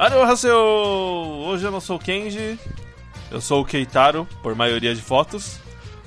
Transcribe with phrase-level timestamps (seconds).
[0.00, 0.56] Annyeonghaseyo!
[0.56, 2.58] Hoje eu não sou o Kenji,
[3.30, 5.58] eu sou o Keitaro, por maioria de fotos.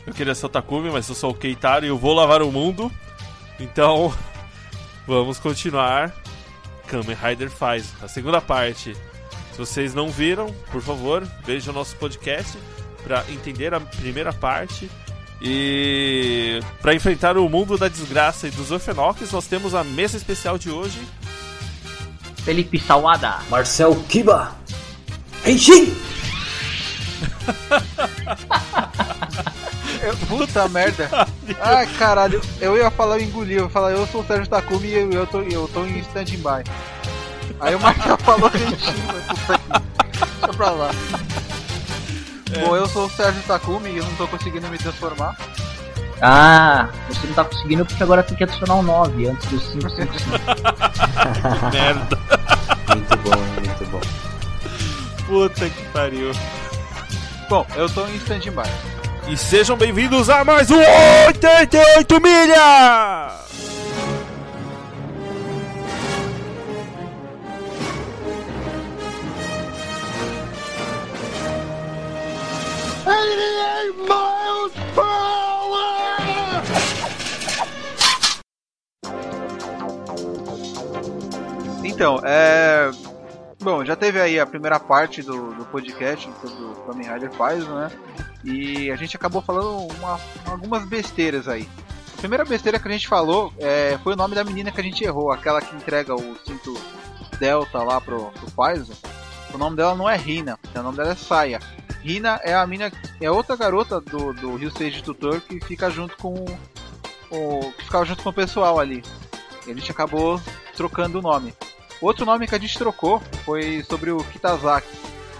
[0.07, 2.51] Eu queria ser o Takumi, mas eu sou o Keitaro e eu vou lavar o
[2.51, 2.91] mundo.
[3.59, 4.11] Então,
[5.05, 6.11] vamos continuar.
[6.87, 8.95] Kamen Rider faz a segunda parte.
[9.51, 12.57] Se vocês não viram, por favor, vejam o nosso podcast
[13.03, 14.89] para entender a primeira parte.
[15.39, 20.57] E para enfrentar o mundo da desgraça e dos orfenoques, nós temos a mesa especial
[20.57, 20.99] de hoje.
[22.43, 23.39] Felipe Sawada.
[23.49, 24.51] Marcel Kiba.
[25.45, 25.93] Henshin!
[30.01, 31.09] Eu- Puta merda.
[31.61, 32.41] Ai, caralho.
[32.59, 33.53] Eu ia falar, eu engoli.
[33.53, 35.99] Eu ia falar, eu sou o Sérgio Takumi e eu, eu, tô, eu tô em
[35.99, 36.63] stand-by.
[37.61, 39.69] Aí o Marcel falou Henshin, mas puta que...
[40.41, 40.89] Deixa pra lá.
[42.65, 45.37] Bom, eu sou o Sérgio Takumi e eu não tô conseguindo me transformar.
[46.25, 49.89] Ah, você não tá conseguindo porque agora tem que adicionar um 9 antes do 5,
[49.89, 50.29] 5, 5.
[51.73, 52.17] Merda!
[52.87, 54.01] Muito bom, muito bom.
[55.27, 56.31] Puta que pariu.
[57.49, 58.69] Bom, eu tô em stand-by.
[59.27, 60.79] E sejam bem-vindos a mais um
[61.27, 63.43] 88 milhas!
[81.93, 82.91] Então, é.
[83.61, 87.65] Bom, já teve aí a primeira parte do, do podcast sobre o Kamen Rider faz,
[87.65, 87.89] né?
[88.43, 91.67] E a gente acabou falando uma- algumas besteiras aí.
[92.17, 94.83] A primeira besteira que a gente falou é, foi o nome da menina que a
[94.83, 96.73] gente errou, aquela que entrega o cinto
[97.39, 98.93] Delta lá pro, pro Paizo.
[99.53, 101.59] O nome dela não é Rina, o nome dela é Saya.
[102.01, 102.91] Rina é a mina,
[103.21, 106.33] é outra garota do, do Rio Stage Tutor que fica junto com
[107.31, 107.71] o.
[107.77, 109.01] que ficava junto com o pessoal ali.
[109.65, 110.41] E a gente acabou
[110.75, 111.53] trocando o nome.
[112.03, 114.89] Outro nome que a gente trocou foi sobre o Kitazaki.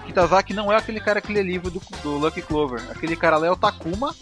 [0.06, 2.82] Kitazaki não é aquele cara que lê livro do, do Lucky Clover.
[2.90, 4.16] Aquele cara lá é o Takuma,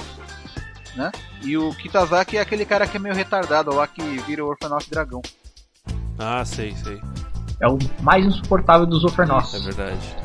[0.95, 1.11] né?
[1.43, 4.89] E o Kitazaki é aquele cara que é meio retardado lá que vira o Orfanato
[4.89, 5.21] Dragão.
[6.17, 6.99] Ah, sei, sei.
[7.59, 9.53] É o mais insuportável dos Overnoss.
[9.53, 10.17] É verdade.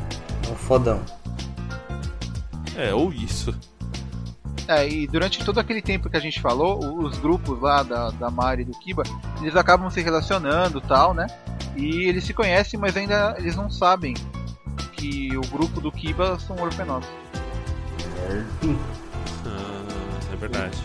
[0.47, 0.99] É um fodão.
[2.75, 3.55] É, ou isso.
[4.67, 8.29] É, e durante todo aquele tempo que a gente falou, os grupos lá da, da
[8.29, 9.03] Mari e do Kiba,
[9.41, 11.25] eles acabam se relacionando tal, né?
[11.75, 14.13] E eles se conhecem, mas ainda eles não sabem
[14.93, 17.07] que o grupo do Kiba são orfanatos.
[19.45, 20.77] Ah, é verdade.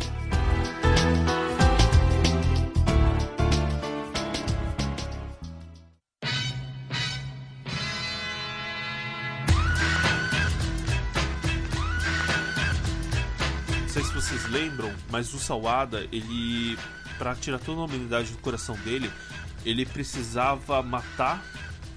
[14.33, 16.79] Vocês lembram, mas o Sawada, ele
[17.19, 19.13] para tirar toda a humanidade do coração dele,
[19.63, 21.45] ele precisava matar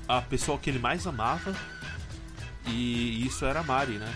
[0.06, 1.56] a pessoa que ele mais amava.
[2.68, 4.14] E isso era a Mari, né?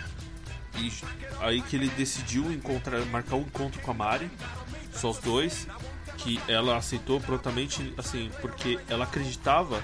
[0.75, 0.91] E
[1.39, 4.29] aí que ele decidiu encontrar, marcar um encontro com a Mari,
[4.93, 5.65] só os dois,
[6.17, 9.81] que ela aceitou prontamente, assim, porque ela acreditava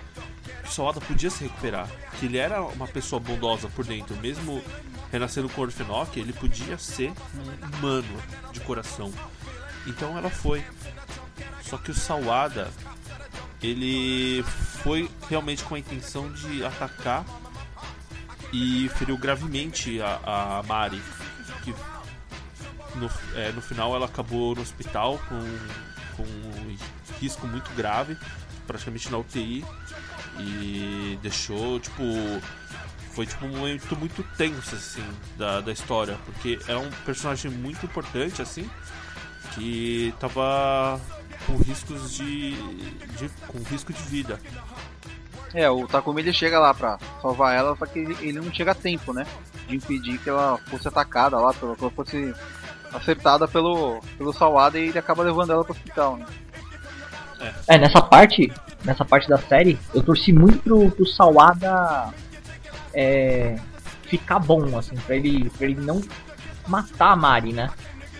[0.61, 1.87] que o Sawada podia se recuperar,
[2.19, 4.61] que ele era uma pessoa bondosa por dentro, mesmo
[5.11, 9.11] renascendo com o Orfenoch, ele podia ser um humano de coração.
[9.87, 10.63] Então ela foi.
[11.61, 12.71] Só que o Sawada,
[13.61, 14.43] ele
[14.83, 17.25] foi realmente com a intenção de atacar
[18.53, 21.01] e feriu gravemente a, a Mari,
[21.63, 21.73] que
[22.95, 25.39] no, é, no final ela acabou no hospital com,
[26.15, 26.77] com um
[27.19, 28.17] risco muito grave,
[28.65, 29.65] praticamente na UTI,
[30.39, 32.03] e deixou, tipo,
[33.15, 35.03] foi tipo um momento muito tenso, assim,
[35.37, 38.69] da, da história, porque é um personagem muito importante, assim,
[39.53, 40.99] que tava
[41.47, 42.51] com riscos de,
[43.17, 44.37] de com risco de vida.
[45.53, 48.71] É, o Takumi ele chega lá pra salvar ela, só que ele, ele não chega
[48.71, 49.25] a tempo, né?
[49.65, 52.35] De impedir que ela fosse atacada lá, que ela fosse
[52.93, 56.25] acertada pelo, pelo Sawada e ele acaba levando ela pro hospital, né?
[57.67, 58.51] É, nessa parte,
[58.83, 62.13] nessa parte da série, eu torci muito pro, pro Sawada
[62.95, 63.55] é,
[64.03, 66.01] ficar bom, assim, pra ele, pra ele não
[66.67, 67.69] matar a Mari, né?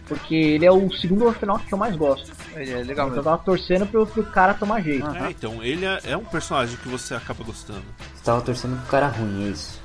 [0.08, 2.32] Porque ele é o segundo orfanato que eu mais gosto.
[2.56, 3.24] Ele é legal Então eu mesmo.
[3.24, 5.08] tava torcendo pro, pro cara tomar jeito.
[5.08, 5.28] Ah.
[5.28, 7.84] É, então, ele é, é um personagem que você acaba gostando.
[8.14, 9.82] Você tava torcendo pro cara ruim, é isso.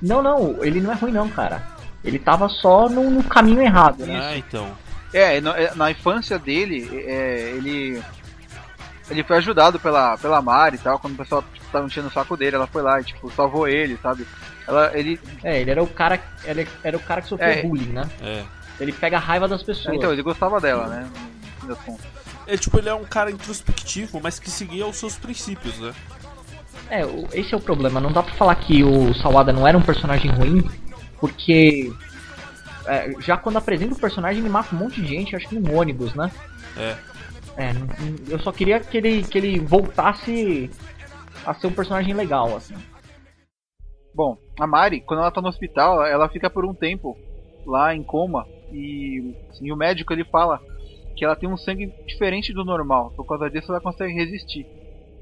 [0.00, 1.62] Não, não, ele não é ruim não, cara.
[2.02, 4.20] Ele tava só no, no caminho errado, né?
[4.20, 4.68] Ah, então.
[5.14, 8.02] É, na, é, na infância dele, é, ele.
[9.08, 12.36] Ele foi ajudado pela, pela Mari e tal, quando o pessoal tava enchendo o saco
[12.36, 14.26] dele, ela foi lá e tipo, salvou ele, sabe?
[14.66, 15.18] Ela, ele.
[15.42, 17.62] É, ele era o cara, ele era o cara que sofreu É.
[17.62, 18.08] bullying, né?
[18.20, 18.44] É.
[18.78, 19.96] Ele pega a raiva das pessoas.
[19.96, 21.08] Então, ele gostava dela, né?
[21.64, 21.96] No fim.
[22.46, 25.92] É tipo, ele é um cara introspectivo, mas que seguia os seus princípios, né?
[26.90, 27.02] É,
[27.32, 28.00] esse é o problema.
[28.00, 30.68] Não dá pra falar que o Sawada não era um personagem ruim,
[31.20, 31.92] porque
[32.86, 35.76] é, já quando apresenta o personagem ele mata um monte de gente, acho que num
[35.76, 36.30] ônibus, né?
[36.76, 36.96] É.
[37.56, 37.72] É,
[38.28, 40.70] eu só queria que ele, que ele voltasse
[41.44, 42.74] a ser um personagem legal, assim.
[44.14, 47.16] Bom, a Mari, quando ela tá no hospital, ela fica por um tempo
[47.66, 50.60] lá em coma e, assim, o médico ele fala
[51.16, 54.66] que ela tem um sangue diferente do normal, por causa disso ela consegue resistir.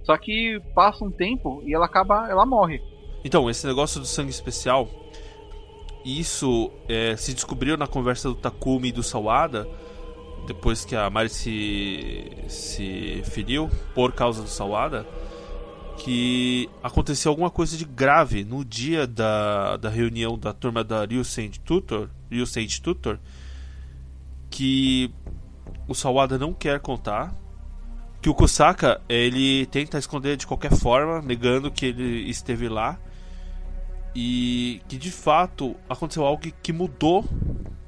[0.04, 2.80] Só que passa um tempo e ela acaba, ela morre.
[3.24, 4.88] Então, esse negócio do sangue especial,
[6.04, 9.68] isso é, se descobriu na conversa do Takumi e do Sawada,
[10.46, 15.06] depois que a Mari se, se feriu por causa do Sawada,
[16.02, 21.50] que aconteceu alguma coisa de grave no dia da, da reunião da turma da Ryusei
[21.62, 23.18] Tutor, Ryusei Tutor,
[24.48, 25.12] que
[25.86, 27.34] o Sawada não quer contar,
[28.22, 32.98] que o Kusaka ele tenta esconder de qualquer forma, negando que ele esteve lá
[34.14, 37.26] e que de fato aconteceu algo que mudou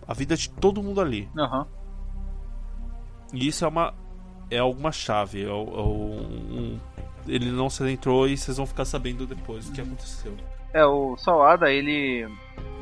[0.06, 1.30] a vida de todo mundo ali.
[1.34, 1.64] Uhum.
[3.32, 3.94] E isso é uma
[4.50, 6.78] é alguma chave, é, é um,
[7.26, 10.34] ele não se adentrou e vocês vão ficar sabendo depois o que aconteceu.
[10.72, 12.26] É, o Sawada, ele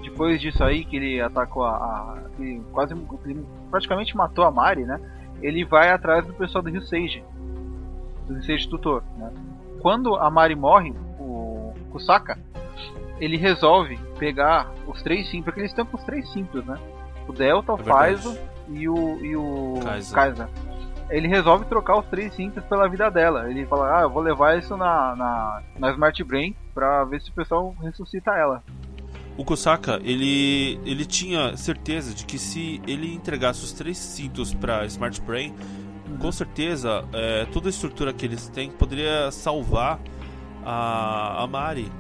[0.03, 2.95] depois disso aí que ele atacou a, a ele quase
[3.25, 5.01] ele praticamente matou a Mari, né?
[5.43, 7.25] Ele vai atrás do pessoal do Rio Sage,
[8.27, 9.33] do Rio Sage Tutor, né?
[9.81, 12.39] Quando a Mari morre, o Kusaka,
[13.19, 16.79] ele resolve pegar os três simples, porque eles estão com os três simples, né?
[17.27, 18.39] O Delta, o é Faizo
[18.69, 20.49] e o, e o Kaiser.
[21.11, 23.51] Ele resolve trocar os três simples pela vida dela.
[23.51, 27.31] Ele fala, ah, eu vou levar isso na, na, na Smart Brain pra ver se
[27.31, 28.62] o pessoal ressuscita ela.
[29.37, 34.85] O Kosaka, ele, ele tinha certeza de que se ele entregasse os três cintos para
[34.87, 35.55] Smart Brain,
[36.19, 39.99] com certeza é, toda a estrutura que eles têm poderia salvar
[40.65, 41.91] a, a Mari.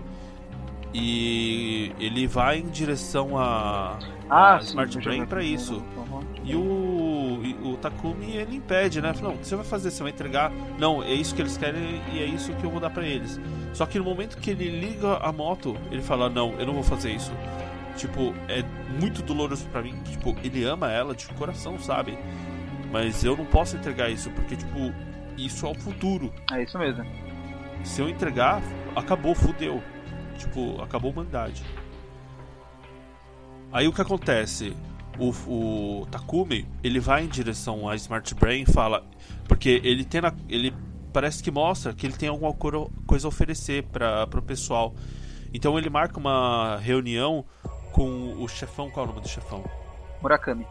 [0.92, 3.98] E ele vai em direção a,
[4.28, 5.82] ah, a Smart Brain para isso.
[5.96, 6.20] Uhum.
[6.44, 6.60] E o,
[7.44, 9.12] e o Takumi ele impede, né?
[9.12, 9.90] Fala, não, o que você vai fazer?
[9.90, 10.52] Você vai entregar?
[10.78, 13.40] Não, é isso que eles querem e é isso que eu vou dar para eles.
[13.72, 16.82] Só que no momento que ele liga a moto, ele fala: Não, eu não vou
[16.82, 17.32] fazer isso.
[17.96, 18.62] Tipo, é
[19.00, 19.94] muito doloroso para mim.
[20.04, 22.18] Tipo, ele ama ela de coração, sabe?
[22.90, 24.92] Mas eu não posso entregar isso porque, tipo,
[25.36, 26.32] isso é o futuro.
[26.52, 27.04] É isso mesmo.
[27.84, 28.62] Se eu entregar,
[28.96, 29.82] acabou, fudeu.
[30.38, 31.62] Tipo, acabou a humanidade.
[33.72, 34.76] Aí o que acontece?
[35.20, 39.04] O, o Takumi, ele vai em direção a Smart Brain e fala.
[39.46, 40.74] Porque ele tem na, ele
[41.12, 44.94] parece que mostra que ele tem alguma coisa a oferecer para o pessoal.
[45.52, 47.44] Então ele marca uma reunião
[47.92, 48.90] com o chefão.
[48.90, 49.64] Qual é o nome do chefão?
[50.22, 50.66] Murakami.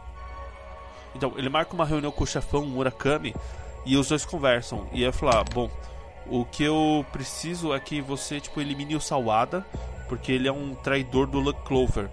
[1.14, 3.34] Então, ele marca uma reunião com o chefão Murakami
[3.84, 4.88] e os dois conversam.
[4.92, 5.70] E ele fala: Bom,
[6.26, 9.64] o que eu preciso é que você tipo, elimine o Sawada,
[10.08, 12.08] porque ele é um traidor do Luck Clover.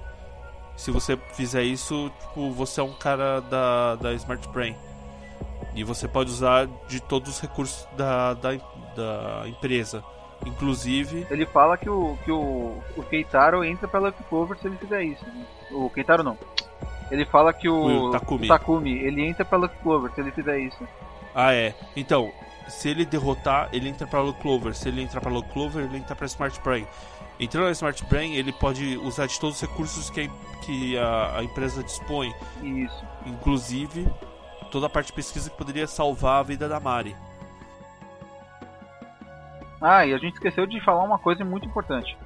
[0.78, 4.76] Se você fizer isso, tipo, você é um cara da, da Smart Brain.
[5.76, 8.52] E você pode usar de todos os recursos da, da,
[8.96, 10.04] da empresa.
[10.46, 11.26] Inclusive.
[11.32, 15.26] Ele fala que o, que o, o Keitaro entra pela Clover se ele fizer isso.
[15.26, 15.46] Né?
[15.72, 16.38] O Keitaro não.
[17.10, 18.46] Ele fala que o, o Takumi.
[18.46, 18.98] o Takumi.
[19.00, 20.88] ele entra pela Clover se ele fizer isso.
[21.34, 21.74] Ah, é.
[21.96, 22.32] Então,
[22.68, 24.76] se ele derrotar, ele entra pra Luke Clover.
[24.76, 26.88] Se ele entrar pra Luke Clover, ele entra pra Smart Brain.
[27.40, 31.38] Entrando na Smart Brain, ele pode usar de todos os recursos que a, que a,
[31.38, 32.34] a empresa dispõe.
[32.64, 33.06] Isso.
[33.26, 34.08] Inclusive,
[34.72, 37.16] toda a parte de pesquisa que poderia salvar a vida da Mari.
[39.80, 42.18] Ah, e a gente esqueceu de falar uma coisa muito importante.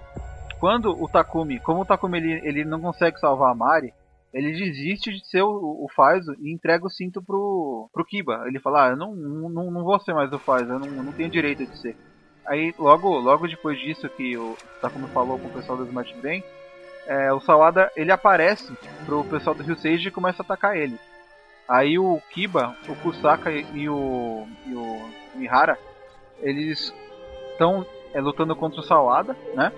[0.60, 3.94] Quando o Takumi, como o Takumi ele, ele não consegue salvar a Mari,
[4.34, 5.88] ele desiste de ser o, o
[6.40, 8.44] e entrega o cinto pro, pro Kiba.
[8.48, 11.12] Ele fala, ah, eu não, não, não vou ser mais o Faizo, eu não, não
[11.12, 11.96] tenho direito de ser.
[12.46, 16.44] Aí logo, logo depois disso que o Takumi falou com o pessoal do Smart Brain,
[17.08, 18.72] é, o Sawada ele aparece
[19.06, 20.98] pro pessoal do Rio Sage e começa a atacar ele.
[21.68, 25.78] Aí o Kiba, o Kusaka e o, e o Mihara,
[26.40, 26.94] eles
[27.52, 29.72] estão é, lutando contra o Sawada, né?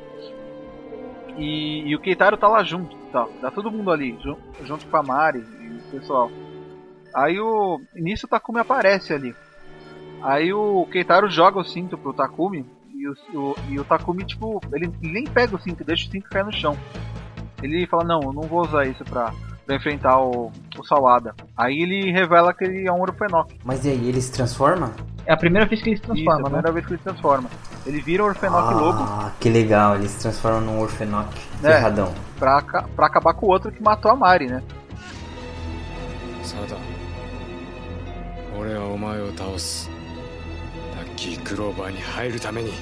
[1.38, 4.98] E, e, o Keitaro tá lá junto, tá, tá todo mundo ali, junto, junto com
[4.98, 6.30] a Mari e o pessoal.
[7.16, 7.82] Aí o.
[7.96, 9.36] Nisso o Takumi aparece ali.
[10.22, 14.62] Aí o Keitaro joga o cinto pro Takumi e o, o, e o Takumi, tipo,
[14.72, 16.78] ele nem pega o cinto, deixa o cinto cair no chão.
[17.62, 19.34] Ele fala, não, eu não vou usar isso pra,
[19.66, 21.34] pra enfrentar o, o Sawada.
[21.56, 23.58] Aí ele revela que ele é um Orfenok.
[23.63, 24.94] Mas e aí, ele se transforma?
[25.26, 26.75] É a primeira vez que ele se transforma, Isso, é a primeira né?
[26.75, 27.50] vez que ele se transforma.
[27.87, 29.02] Ele vira um Orfenok ah, louco.
[29.02, 31.28] Ah, que legal, ele se transforma num Orfenok
[31.62, 32.14] é, ferradão.
[32.38, 34.62] Pra, pra acabar com o outro que matou a Mari, né?
[36.43, 36.76] Sada,
[38.59, 39.88] 俺はお前を倒す
[40.97, 42.73] ラッキークローバーに入るために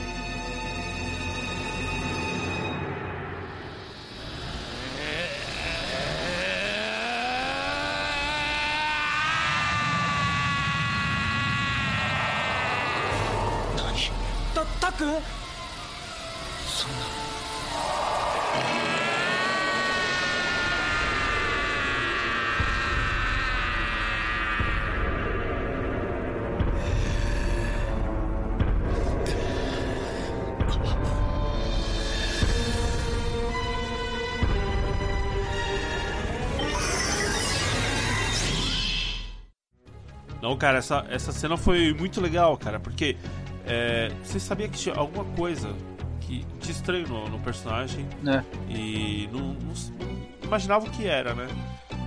[40.62, 43.18] Cara, essa, essa cena foi muito legal, cara, porque
[43.65, 45.74] é, você sabia que tinha alguma coisa
[46.20, 48.44] que te estranho no, no personagem É.
[48.70, 51.48] e não, não- não imaginava o que era, né?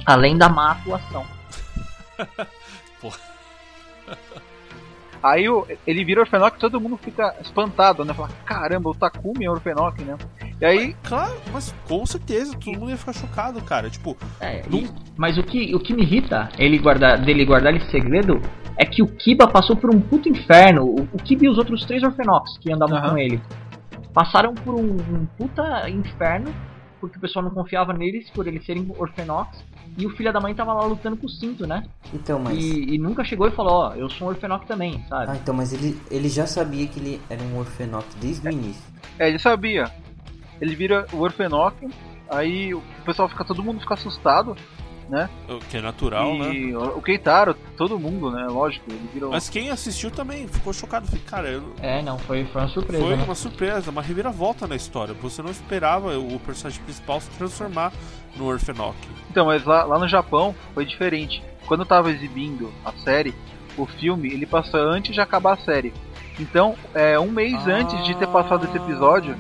[0.07, 1.27] Além da má atuação.
[5.23, 8.13] Aí o- ele vira Orfenoque e todo mundo fica espantado, né?
[8.13, 10.19] Fala, caramba, o Takumi é Orfenoque, né?
[10.61, 13.89] E aí, Claro, mas com certeza, todo mundo ia ficar chocado, cara.
[13.89, 14.63] Tipo, É,
[15.17, 18.41] mas o que, o que me irrita ele guardar, dele guardar esse segredo
[18.77, 20.85] é que o Kiba passou por um puto inferno.
[20.85, 23.11] O, o Kiba e os outros três Orphenox que andavam Aham.
[23.11, 23.41] com ele
[24.13, 26.55] passaram por um, um puta inferno
[27.05, 29.63] porque o pessoal não confiava neles por eles serem Orphenox.
[29.99, 31.85] E o filho da mãe tava lá lutando com o cinto, né?
[32.15, 32.57] Então, mas.
[32.57, 35.31] E, e nunca chegou e falou: Ó, eu sou um Orphenox também, sabe?
[35.31, 38.83] Ah, então, mas ele, ele já sabia que ele era um Orfenoc desde o início.
[39.19, 39.91] é, ele sabia.
[40.61, 41.89] Ele vira o Orfenoque,
[42.31, 44.57] aí o pessoal fica, todo mundo fica assustado,
[45.09, 45.29] né?
[45.49, 46.53] o que é natural, né?
[46.55, 48.47] e o Keitaro, todo mundo, né?
[48.47, 49.31] Lógico, ele vira o...
[49.31, 51.07] Mas quem assistiu também ficou chocado.
[51.27, 53.05] Cara, eu- É, não, foi, foi uma surpresa.
[53.05, 53.25] foi né?
[53.25, 55.15] uma surpresa, uma reviravolta na história.
[55.15, 57.93] Você não esperava o personagem principal se transformar
[58.37, 58.97] no Orfenoc.
[59.31, 61.43] Então, mas lá, lá no Japão foi diferente.
[61.67, 63.35] Quando eu tava exibindo a série,
[63.77, 65.93] o filme, ele passou antes de acabar a série.
[66.39, 67.73] Então, é, um mês Ah.
[67.73, 69.37] antes de ter passado esse episódio,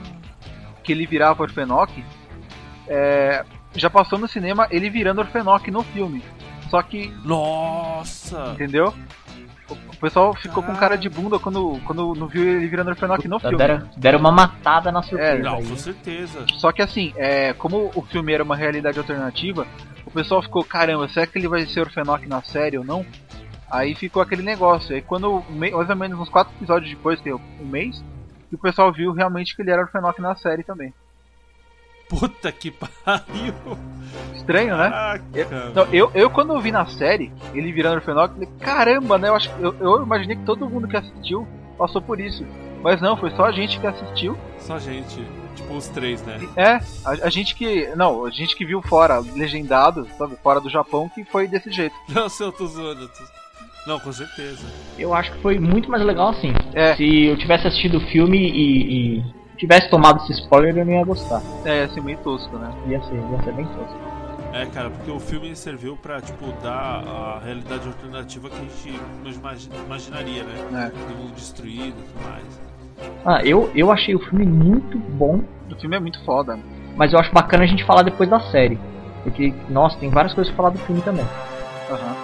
[0.82, 1.90] que ele virava Orfenoc,
[2.86, 6.22] é, já passou no cinema ele virando Orfenoc no filme.
[6.70, 8.52] Só que, Nossa!
[8.54, 8.92] entendeu?
[9.70, 13.38] O pessoal ficou com cara de bunda quando, quando não viu ele virando Orfenoc no
[13.40, 13.56] filme.
[13.56, 15.38] Deram, deram uma matada na surpresa.
[15.38, 15.66] É, Não, aí.
[15.66, 16.44] com certeza.
[16.54, 19.66] Só que assim, é, como o filme era uma realidade alternativa,
[20.04, 23.06] o pessoal ficou, caramba, será que ele vai ser Orfenoc na série ou não?
[23.70, 24.94] Aí ficou aquele negócio.
[24.94, 28.04] Aí quando, mais ou menos uns quatro episódios depois, que é um mês,
[28.48, 30.92] que o pessoal viu realmente que ele era Orfenoc na série também.
[32.18, 33.54] Puta que pariu!
[34.34, 34.90] Estranho, né?
[34.90, 35.72] Caraca!
[35.74, 39.28] Não, eu, eu quando eu vi na série, ele virando Orfenoc, falei, caramba, né?
[39.28, 41.46] Eu, acho, que- eu, eu imaginei que todo mundo que assistiu
[41.78, 42.44] passou por isso.
[42.82, 44.36] Mas não, foi só a gente que assistiu.
[44.58, 45.24] Só gente,
[45.56, 46.38] tipo os três, né?
[46.56, 46.72] É,
[47.04, 47.86] a, a gente que.
[47.96, 51.94] Não, a gente que viu fora, legendado, sabe, fora do Japão, que foi desse jeito.
[52.10, 53.08] Não, se eu tô zoando.
[53.08, 53.24] tô-
[53.86, 54.66] Não, com certeza.
[54.98, 56.52] Eu acho que foi muito mais legal assim.
[56.74, 56.94] É.
[56.94, 59.24] Se eu tivesse assistido o filme e, e
[59.56, 61.42] tivesse tomado esse spoiler, eu não ia gostar.
[61.64, 62.72] É, assim, meio tosco, né?
[62.88, 64.14] Ia ser, ia ser bem tosco.
[64.52, 69.00] É, cara, porque o filme serviu pra, tipo, dar a realidade alternativa que a gente
[69.24, 69.30] não
[69.84, 70.86] imaginaria, né?
[70.86, 70.90] É.
[70.90, 72.60] Todo mundo destruído e tudo mais.
[73.26, 76.56] Ah, eu, eu achei o filme muito bom, O filme é muito foda.
[76.96, 78.78] mas eu acho bacana a gente falar depois da série.
[79.24, 81.24] Porque, nossa, tem várias coisas pra falar do filme também.
[81.90, 82.14] Aham.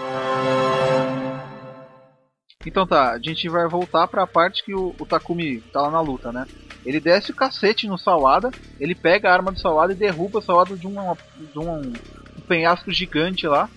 [2.65, 6.01] Então tá, a gente vai voltar pra parte que o, o Takumi tá lá na
[6.01, 6.47] luta, né?
[6.85, 10.43] Ele desce o cacete no Sawada, ele pega a arma do Sawada e derruba o
[10.43, 13.69] Sawada de, uma, de um, um penhasco gigante lá.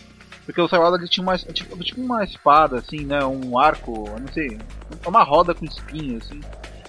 [0.45, 3.23] Porque o Sawada ele tinha uma, tipo, tipo uma espada, assim, né?
[3.25, 4.57] Um arco, eu não sei,
[5.05, 6.39] uma roda com espinho, assim.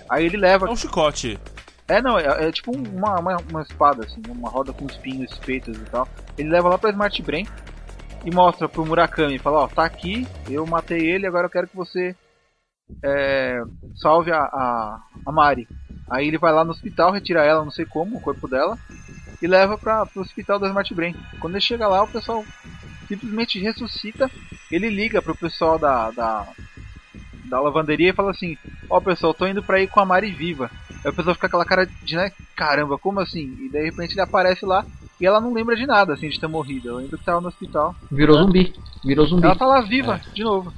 [0.09, 1.39] Aí ele leva É um chicote.
[1.87, 5.77] É, não, é, é tipo uma, uma, uma espada, assim, uma roda com espinhos, peitos
[5.77, 6.09] e tal.
[6.37, 7.47] Ele leva lá pra Smart Brain
[8.25, 11.77] e mostra pro Murakami, fala, ó, tá aqui, eu matei ele, agora eu quero que
[11.77, 12.17] você
[13.03, 13.63] é,
[13.97, 15.69] salve a, a, a Mari.
[16.11, 18.79] Aí ele vai lá no hospital, retira ela, não sei como, o corpo dela,
[19.41, 21.15] e leva pra, pro hospital da Smart Brain.
[21.41, 22.45] Quando ele chega lá, o pessoal
[23.09, 24.31] simplesmente ressuscita,
[24.71, 26.47] ele liga pro pessoal da, da,
[27.47, 28.57] da lavanderia e fala assim,
[28.89, 30.71] ó pessoal, tô indo pra ir com a Mari viva.
[31.05, 33.57] Aí o pessoal fica com aquela cara de, né, caramba, como assim?
[33.61, 34.85] E daí, de repente ele aparece lá
[35.21, 36.89] e ela não lembra de nada, assim, de ter morrido.
[36.89, 37.95] Ela ainda tava no hospital.
[38.11, 38.75] Virou zumbi.
[39.05, 39.45] Virou zumbi.
[39.45, 40.73] Ela tá lá viva, de novo.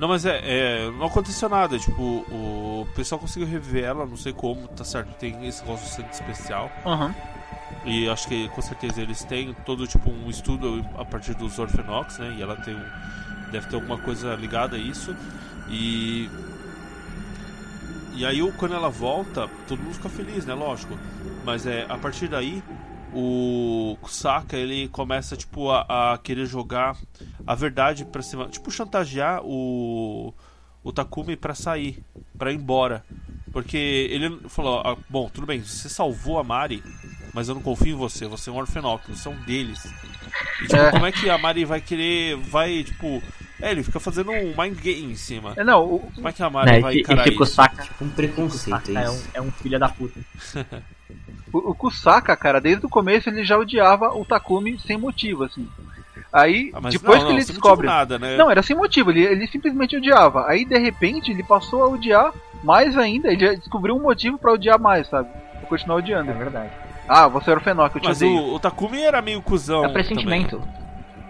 [0.00, 1.78] Não, mas é, é, Não aconteceu nada.
[1.78, 5.14] Tipo, o pessoal conseguiu reviver ela, não sei como, tá certo.
[5.18, 6.72] Tem esse sangue especial.
[6.86, 7.14] Aham.
[7.84, 12.18] E acho que com certeza eles têm todo tipo um estudo a partir dos Orphenox,
[12.18, 12.34] né?
[12.38, 12.84] E ela tem um,
[13.52, 15.14] deve ter alguma coisa ligada a isso.
[15.68, 16.30] E
[18.14, 20.54] e aí quando ela volta, todo mundo fica feliz, né?
[20.54, 20.98] Lógico.
[21.44, 22.62] Mas é a partir daí
[23.14, 26.96] o Saka ele começa tipo a, a querer jogar
[27.46, 30.32] a verdade pra cima, tipo chantagear o
[30.82, 32.02] o Takumi pra sair,
[32.38, 33.04] pra ir embora.
[33.52, 33.76] Porque
[34.10, 36.82] ele falou, ah, bom, tudo bem, você salvou a Mari,
[37.34, 39.84] mas eu não confio em você, você é um orfenóquio, você é um deles.
[40.62, 40.90] E tipo, É.
[40.92, 43.22] como é que a Mari vai querer, vai, tipo,
[43.60, 45.52] É, ele fica fazendo um mind game em cima.
[45.54, 45.98] É, não, o...
[46.14, 47.38] Como é que a Mari Né, vai esse, encarar esse isso?
[47.38, 50.18] Kusaka, Um preconceito, Kusaka é é um, é um filho da puta.
[51.52, 55.68] O, o Kusaka, cara, desde o começo ele já odiava o Takumi sem motivo, assim.
[56.32, 57.86] Aí, Ah, mas depois não, que não, ele sem descobre.
[57.86, 58.36] nada, né?
[58.36, 60.46] Não, era sem motivo, ele, ele simplesmente odiava.
[60.46, 63.32] Aí, de repente, ele passou a odiar mais ainda.
[63.32, 65.28] Ele já descobriu um motivo pra odiar mais, sabe?
[65.58, 66.30] Pra continuar odiando.
[66.30, 66.70] É verdade.
[67.08, 68.36] Ah, você era o Fenoc, eu te Mas odeio.
[68.36, 69.84] o, o Takumi era meio cuzão.
[69.84, 70.62] É o pressentimento.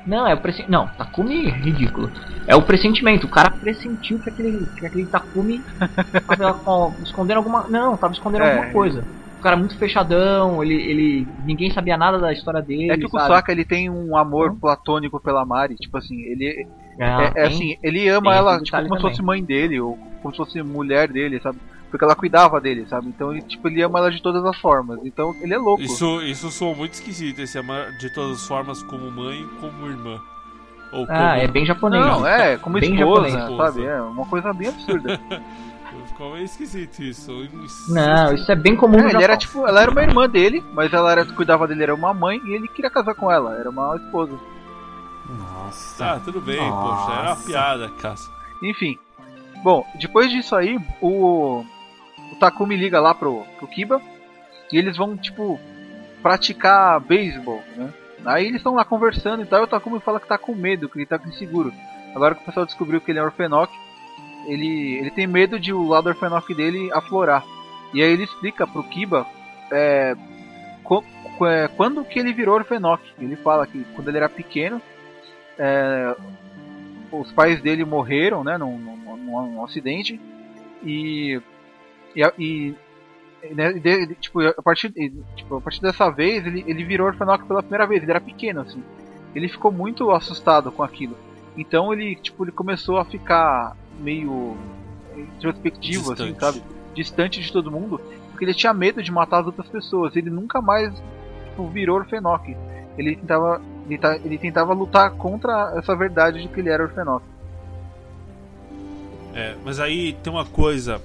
[0.06, 0.70] Não, é o pressentimento.
[0.72, 2.10] Não, Takumi é ridículo.
[2.46, 3.26] É o pressentimento.
[3.26, 5.62] O cara pressentiu que aquele, que aquele Takumi
[6.28, 7.62] tava ó, escondendo alguma.
[7.68, 8.50] Não, tava escondendo É.
[8.54, 9.02] alguma coisa.
[9.40, 11.28] O cara muito fechadão, ele, ele.
[11.46, 12.92] ninguém sabia nada da história dele.
[12.92, 13.24] É que o sabe?
[13.26, 16.68] Kusaka ele tem um amor platônico pela Mari, tipo assim, ele
[17.00, 19.10] Ah, é, é assim, ele ama tem ela tipo como se também.
[19.10, 21.58] fosse mãe dele ou como se fosse mulher dele, sabe?
[21.90, 23.08] Porque ela cuidava dele, sabe?
[23.08, 25.00] Então ele tipo ele ama ela de todas as formas.
[25.04, 25.82] Então ele é louco.
[25.82, 29.86] Isso, isso soa muito esquisito, esse amar de todas as formas como mãe e como
[29.88, 30.20] irmã.
[30.92, 31.18] Ou como...
[31.18, 32.04] Ah, é bem japonês.
[32.04, 33.56] Não, é, como Bem esposa, japonês.
[33.72, 33.86] sabe?
[33.86, 35.18] É uma coisa bem absurda.
[36.28, 37.32] Meio esquisito isso.
[37.88, 40.92] Não, isso é bem comum É, ele era tipo, ela era uma irmã dele, mas
[40.92, 43.96] ela era, cuidava dele, era uma mãe e ele queria casar com ela, era uma
[43.96, 44.38] esposa.
[45.28, 46.04] Nossa.
[46.04, 47.06] Tá, tudo bem, Nossa.
[47.06, 48.30] poxa, era uma piada, Cássio.
[48.62, 48.98] Enfim.
[49.62, 51.64] Bom, depois disso aí, o,
[52.32, 54.00] o Takumi liga lá pro, pro Kiba
[54.72, 55.58] e eles vão, tipo,
[56.22, 57.92] praticar beisebol, né?
[58.24, 60.88] Aí eles estão lá conversando e tal, e o Takumi fala que tá com medo,
[60.88, 61.72] que ele tá inseguro.
[62.14, 63.72] Agora que o pessoal descobriu que ele é Orfenoc,
[64.46, 67.44] ele, ele tem medo de o lado Orfenoc dele aflorar.
[67.92, 69.26] E aí ele explica pro Kiba
[69.72, 70.14] é,
[70.84, 71.04] co-
[71.42, 73.00] é, quando que ele virou Orfenoc.
[73.18, 74.80] Ele fala que quando ele era pequeno,
[75.58, 76.14] é,
[77.12, 80.20] os pais dele morreram, né, num, num, num- acidente
[80.82, 81.40] e
[82.14, 82.74] e, e
[83.54, 83.72] né,
[84.20, 84.92] tipo, a partir
[85.36, 88.60] tipo, a partir dessa vez ele, ele virou orfanoc pela primeira vez, ele era pequeno
[88.60, 88.82] assim.
[89.34, 91.16] Ele ficou muito assustado com aquilo.
[91.56, 94.56] Então ele tipo ele começou a ficar meio
[95.16, 96.40] introspectivo assim, Distante.
[96.40, 96.62] sabe?
[96.94, 100.16] Distante de todo mundo, porque ele tinha medo de matar as outras pessoas.
[100.16, 100.92] Ele nunca mais
[101.44, 102.56] tipo, virou orfenoc.
[102.98, 107.22] Ele tentava ele, ta- ele tentava lutar contra essa verdade de que ele era orfenoc.
[109.34, 111.00] É, mas aí tem uma coisa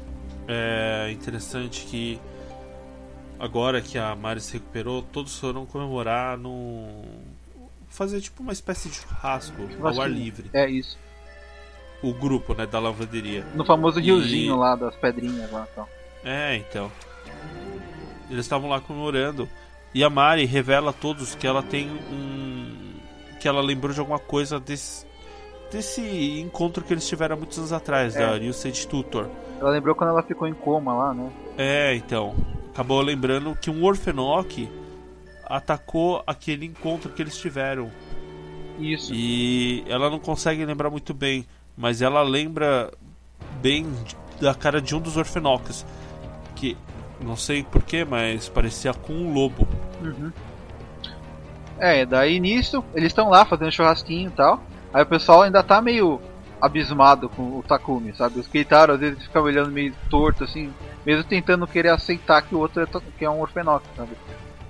[0.48, 2.20] é, interessante que
[3.40, 7.04] agora que a Mari se recuperou, todos foram comemorar no.
[7.88, 10.50] fazer tipo uma espécie de churrasco ao ar livre.
[10.54, 10.98] É isso.
[12.08, 13.44] O grupo, né, da lavanderia.
[13.56, 15.90] No famoso E- riozinho lá das pedrinhas lá e tal.
[16.24, 16.92] É, então.
[18.30, 19.48] Eles estavam lá comemorando.
[19.94, 22.96] E a Mari revela a todos que ela tem um.
[23.40, 25.06] que ela lembrou de alguma coisa desse.
[25.72, 28.20] desse encontro que eles tiveram há muitos anos atrás, É.
[28.20, 29.28] da New Sage Tutor.
[29.60, 31.32] Ela lembrou quando ela ficou em coma lá, né?
[31.58, 32.36] É, então.
[32.74, 34.70] Acabou lembrando que um Orfenoc
[35.46, 37.90] atacou aquele encontro que eles tiveram.
[38.80, 39.14] Isso.
[39.14, 41.46] E ela não consegue lembrar muito bem,
[41.78, 42.92] mas ela lembra
[43.62, 43.86] bem
[44.40, 45.86] da cara de um dos Orfenocs.
[46.56, 46.78] Que
[47.22, 49.68] não sei porquê, mas parecia com um lobo.
[50.02, 50.32] Uhum.
[51.78, 54.64] É, daí nisso, eles estão lá fazendo churrasquinho e tal.
[54.94, 56.22] Aí o pessoal ainda tá meio
[56.62, 58.40] abismado com o Takumi, sabe?
[58.40, 60.74] Os Keitaro às vezes ficam olhando meio torto, assim,
[61.06, 64.12] mesmo tentando querer aceitar que o outro é, que é um orfenoc, sabe?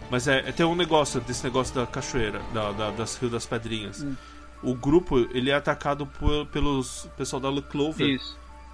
[0.10, 3.46] Mas é, é tem um negócio desse negócio da cachoeira, da, da- das Rio das
[3.46, 4.02] Pedrinhas.
[4.02, 4.15] Hum.
[4.63, 8.20] O grupo ele é atacado por, pelos pessoal da Clover.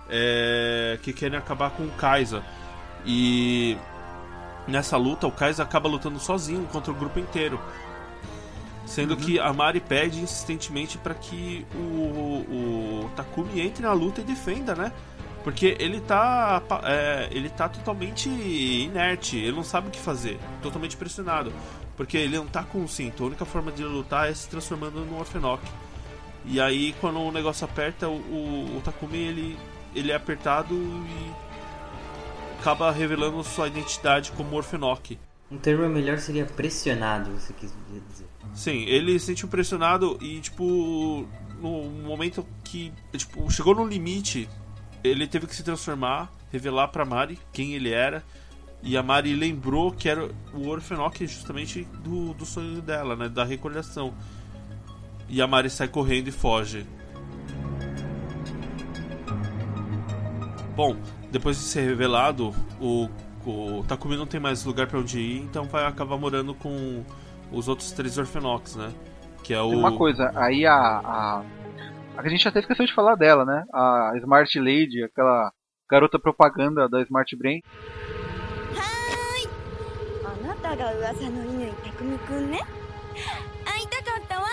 [0.10, 2.41] É, que querem acabar com o Kaiser.
[3.06, 3.78] E
[4.67, 7.60] nessa luta, o Kaiser acaba lutando sozinho contra o grupo inteiro.
[8.86, 14.24] Sendo que a Mari pede insistentemente para que o, o Takumi entre na luta e
[14.24, 14.91] defenda, né?
[15.44, 20.98] Porque ele tá, é, ele tá totalmente inerte, ele não sabe o que fazer, totalmente
[20.98, 21.54] pressionado.
[22.02, 25.06] Porque ele não tá com o cinto, a única forma de lutar é se transformando
[25.06, 25.62] no Orfenoc.
[26.44, 29.60] E aí, quando o negócio aperta, o, o, o Takumi ele,
[29.94, 35.16] ele é apertado e acaba revelando sua identidade como Orfenoc.
[35.52, 37.72] Um termo melhor seria pressionado, você quis
[38.10, 38.26] dizer.
[38.56, 41.28] Sim, ele se sentiu pressionado e, tipo,
[41.62, 44.50] no momento que tipo, chegou no limite,
[45.04, 48.24] ele teve que se transformar, revelar pra Mari quem ele era.
[48.84, 53.30] E a Mari lembrou que era o Orfenoc justamente do, do sonho dela, né?
[53.30, 54.13] Da recordação.
[55.30, 56.86] E a Mari sai correndo e foge.
[60.76, 60.98] Bom,
[61.30, 63.08] depois de ser revelado, o,
[63.46, 67.04] o Takumi não tem mais lugar pra onde ir, então vai acabar morando com
[67.52, 68.91] os outros três Orfenocs, né?
[69.44, 69.78] Que é Tem o.
[69.78, 71.44] uma coisa, aí a, a.
[72.17, 73.63] A gente até esqueceu de falar dela, né?
[73.74, 75.52] A Smart Lady, aquela
[75.89, 77.62] garota propaganda da Smart Brain.
[80.71, 81.42] あなたが噂の
[81.83, 82.61] 乾匠くんね
[83.64, 84.47] 会いたかったわ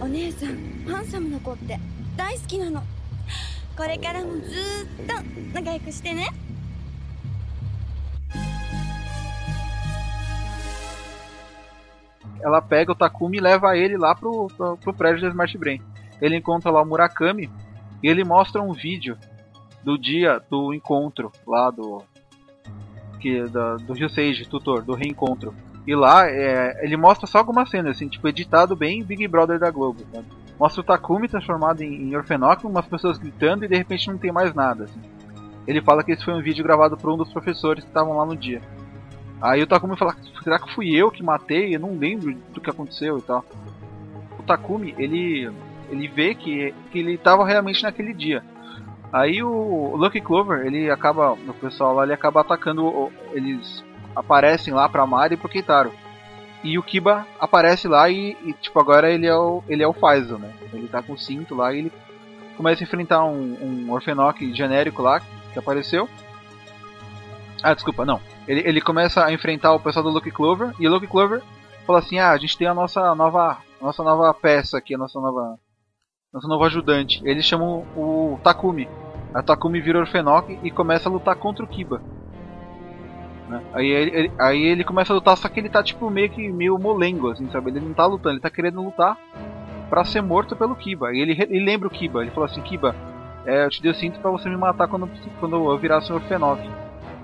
[0.00, 1.78] お姉さんハンサムな子って
[2.16, 2.82] 大好きなの
[3.76, 6.30] これからもずーっと仲良くしてね
[12.44, 15.80] ela pega o Takumi e leva ele lá pro, pro, pro prédio da Smart Brain.
[16.20, 17.48] Ele encontra lá o Murakami
[18.02, 19.16] e ele mostra um vídeo
[19.84, 22.02] do dia do encontro lá do
[23.17, 25.53] que da, do Ryusei, tutor, do reencontro.
[25.85, 29.71] E lá é, ele mostra só algumas cenas, assim, tipo, editado bem Big Brother da
[29.71, 30.03] Globo.
[30.11, 30.25] Sabe?
[30.59, 34.31] Mostra o Takumi transformado em, em orfenóquio, umas pessoas gritando e de repente não tem
[34.31, 34.85] mais nada.
[34.85, 34.99] Assim.
[35.65, 38.25] Ele fala que esse foi um vídeo gravado por um dos professores que estavam lá
[38.25, 38.61] no dia.
[39.41, 41.75] Aí o Takumi fala, será que fui eu que matei?
[41.75, 43.45] Eu não lembro do que aconteceu e tal.
[44.39, 45.49] O Takumi, ele
[45.89, 48.43] ele vê que, que ele estava realmente naquele dia.
[49.17, 53.83] Aí o Lucky Clover, ele acaba, o pessoal lá, ele acaba atacando, eles
[54.15, 55.91] aparecem lá pra Mari e pro Keitaro.
[56.63, 59.93] E o Kiba aparece lá e, e, tipo, agora ele é o, ele é o
[59.93, 60.53] Faizo, né?
[60.71, 61.91] Ele tá com o cinto lá e ele
[62.55, 65.19] começa a enfrentar um, um Orfenock genérico lá,
[65.53, 66.07] que apareceu.
[67.63, 68.21] Ah, desculpa, não.
[68.47, 71.41] Ele, ele começa a enfrentar o pessoal do Lucky Clover e o Lucky Clover
[71.85, 75.19] fala assim: "Ah, a gente tem a nossa nova nossa nova peça aqui, a nossa
[75.19, 75.57] nova
[76.33, 77.21] nosso novo ajudante.
[77.23, 78.87] Eles chamam o Takumi.
[79.37, 82.01] A Takumi vira Orfenok e começa a lutar contra o Kiba.
[83.47, 83.61] Né?
[83.71, 86.75] Aí, ele, aí ele começa a lutar, só que ele tá tipo meio que meio
[86.79, 87.69] molengo, assim, sabe?
[87.69, 89.15] Ele não tá lutando, ele tá querendo lutar
[89.91, 91.13] para ser morto pelo Kiba.
[91.13, 92.95] E ele, ele lembra o Kiba, ele fala assim, Kiba,
[93.45, 95.07] é, eu te dei o cinto pra você me matar quando,
[95.39, 96.67] quando eu virasse um Orfenok.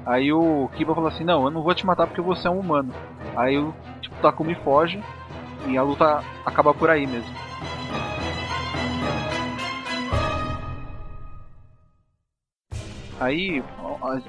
[0.06, 2.60] Aí o Kiba fala assim, não, eu não vou te matar porque você é um
[2.60, 2.94] humano.
[3.36, 5.04] Aí o tipo, Takumi foge
[5.66, 7.43] e a luta acaba por aí mesmo.
[13.24, 13.64] Aí,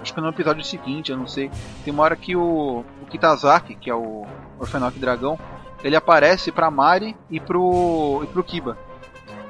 [0.00, 1.50] acho que no episódio seguinte, eu não sei,
[1.84, 4.24] tem uma hora que o, o Kitazaki, que é o
[4.56, 5.36] Orfenok Dragão,
[5.82, 8.78] ele aparece pra Mari e pro, e pro Kiba.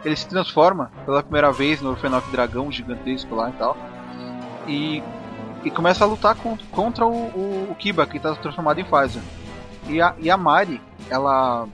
[0.03, 3.77] Ele se transforma pela primeira vez no Orfenok Dragão gigantesco lá e tal.
[4.67, 5.03] E,
[5.63, 9.23] e começa a lutar contra, contra o, o, o, Kiba, que está transformado em Phaser.
[9.89, 10.81] E a, e a Mari,
[11.11, 11.69] ela.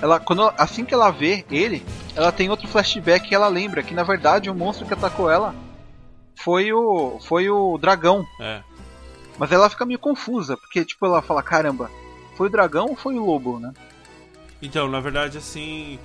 [0.00, 3.94] Ela, quando, assim que ela vê ele, ela tem outro flashback que ela lembra que
[3.94, 5.54] na verdade o monstro que atacou ela
[6.36, 8.26] foi o foi o dragão.
[8.40, 8.62] É.
[9.38, 11.90] Mas ela fica meio confusa, porque tipo ela fala, caramba,
[12.36, 13.72] foi o dragão ou foi o lobo, né?
[14.62, 15.98] Então, na verdade, assim,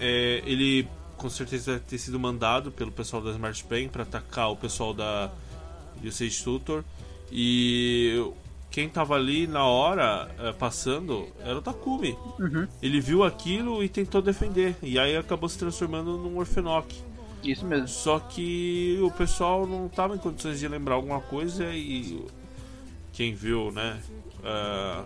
[0.00, 4.50] é, ele com certeza deve ter sido mandado pelo pessoal da Smart Pen para atacar
[4.50, 5.30] o pessoal da
[6.02, 6.84] Usage Tutor
[7.30, 8.32] e
[8.70, 12.16] quem tava ali na hora é, passando era o Takumi.
[12.38, 12.68] Uhum.
[12.80, 16.94] Ele viu aquilo e tentou defender e aí acabou se transformando num Orfenok.
[17.42, 17.88] Isso mesmo.
[17.88, 22.26] Só que o pessoal não estava em condições de lembrar alguma coisa e
[23.12, 23.98] quem viu, né?
[24.40, 25.04] Uh,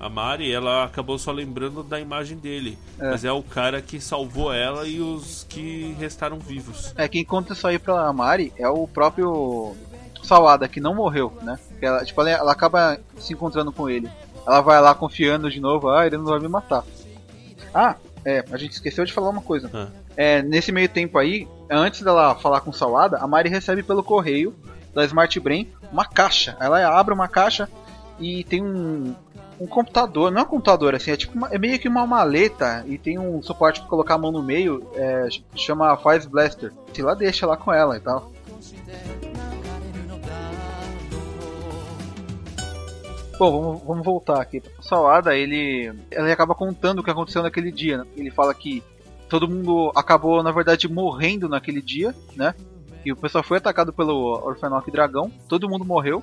[0.00, 2.78] a Mari, ela acabou só lembrando da imagem dele.
[2.98, 3.10] É.
[3.10, 6.94] Mas é o cara que salvou ela e os que restaram vivos.
[6.96, 9.76] É, quem conta isso aí pra Mari é o próprio
[10.22, 11.58] Sawada, que não morreu, né?
[11.82, 14.10] Ela, tipo, ela, ela acaba se encontrando com ele.
[14.46, 16.82] Ela vai lá confiando de novo, ah, ele não vai me matar.
[17.74, 19.70] Ah, é, a gente esqueceu de falar uma coisa.
[19.72, 19.88] Ah.
[20.16, 24.02] É, nesse meio tempo aí, antes dela falar com o Sawada, a Mari recebe pelo
[24.02, 24.54] correio
[24.94, 26.56] da Smart Brain uma caixa.
[26.60, 27.68] Ela abre uma caixa
[28.18, 29.14] e tem um,
[29.60, 32.84] um computador, não é um computador, assim, é tipo uma, é meio que uma maleta
[32.86, 36.72] e tem um suporte para colocar a mão no meio, é, chama Fire Blaster.
[36.92, 38.32] Se lá deixa lá com ela e tal.
[43.38, 44.62] Bom, vamos, vamos voltar aqui.
[44.78, 47.96] O Sawada, ele, ele acaba contando o que aconteceu naquele dia.
[47.96, 48.06] Né?
[48.14, 48.82] Ele fala que
[49.30, 52.54] todo mundo acabou, na verdade, morrendo naquele dia, né?
[53.04, 56.22] E o pessoal foi atacado pelo Orfenok Dragão, todo mundo morreu.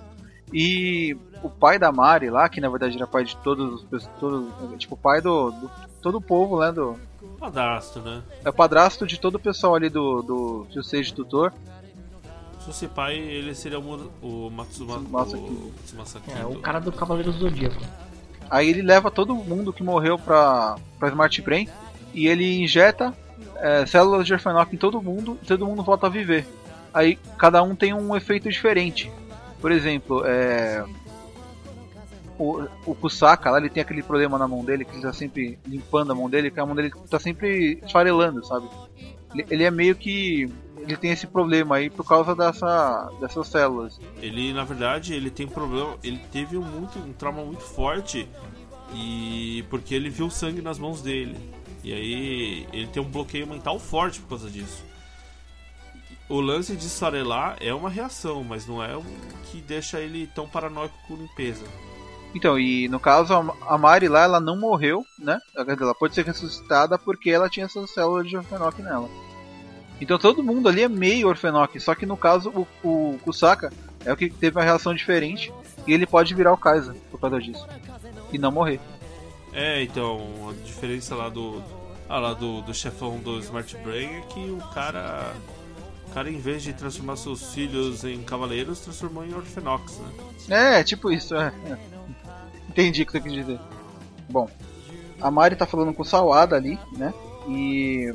[0.53, 4.47] E o pai da Mari lá, que na verdade era pai de todos os todos,
[4.77, 6.95] tipo pai do, do todo o povo, né, do
[7.39, 8.21] padrasto, né?
[8.45, 11.51] É o padrasto de todo o pessoal ali do do Jusei Tutor.
[12.59, 15.71] Se fosse pai, ele seria o, o Matsuma, o,
[16.39, 17.81] É, o cara do Cavaleiro do Zodíaco.
[18.49, 21.67] Aí ele leva todo mundo que morreu pra, pra Smart Brain
[22.13, 23.13] e ele injeta
[23.57, 26.45] é, células de Orfenok em todo mundo e todo mundo volta a viver.
[26.93, 29.11] Aí cada um tem um efeito diferente.
[29.59, 30.83] Por exemplo, é,
[32.37, 35.57] o, o Kusaka lá, ele tem aquele problema na mão dele, que ele tá sempre
[35.65, 38.67] limpando a mão dele, que a mão dele tá sempre esfarelando, sabe?
[39.33, 40.49] Ele, ele é meio que.
[40.77, 43.99] Ele tem esse problema aí por causa dessa, dessas células.
[44.21, 45.97] Ele, na verdade, ele tem problema.
[46.03, 48.27] Ele teve um, muito, um trauma muito forte
[48.93, 51.35] e porque ele viu sangue nas mãos dele.
[51.87, 54.83] E aí ele tem um bloqueio mental forte por causa disso.
[56.27, 59.05] O lance de esfarelar é uma reação, mas não é o
[59.45, 61.63] que deixa ele tão paranoico com limpeza.
[62.35, 63.33] Então, e no caso,
[63.65, 65.39] a Mari lá, ela não morreu, né?
[65.55, 69.09] Ela pode ser ressuscitada porque ela tinha essas células de Orfenoc nela.
[70.01, 73.71] Então todo mundo ali é meio Orfenoc, só que no caso o, o Kusaka
[74.03, 75.53] é o que teve uma reação diferente
[75.87, 77.65] e ele pode virar o Kaiser por causa disso.
[78.33, 78.81] E não morrer.
[79.53, 80.21] É, então,
[80.51, 81.63] a diferença lá do.
[82.09, 85.33] Ah, lá do, do chefão do Smart Brain é que o cara.
[86.09, 89.99] O cara, em vez de transformar seus filhos em cavaleiros, transformou em Orfenox,
[90.47, 90.79] né?
[90.79, 91.51] É, tipo isso, é.
[92.69, 93.59] Entendi o que você quis dizer.
[94.29, 94.49] Bom,
[95.21, 97.13] a Mari tá falando com o Sawada ali, né?
[97.47, 98.13] E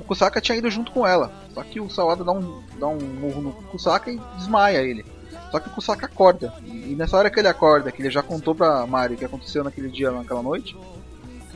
[0.00, 1.32] o Kusaka tinha ido junto com ela.
[1.54, 5.04] Só que o Sawada dá um, dá um murro no Kusaka e desmaia ele.
[5.50, 6.54] Só que o Kusaka acorda.
[6.64, 9.62] E nessa hora que ele acorda, que ele já contou pra Mari o que aconteceu
[9.62, 10.76] naquele dia, naquela noite,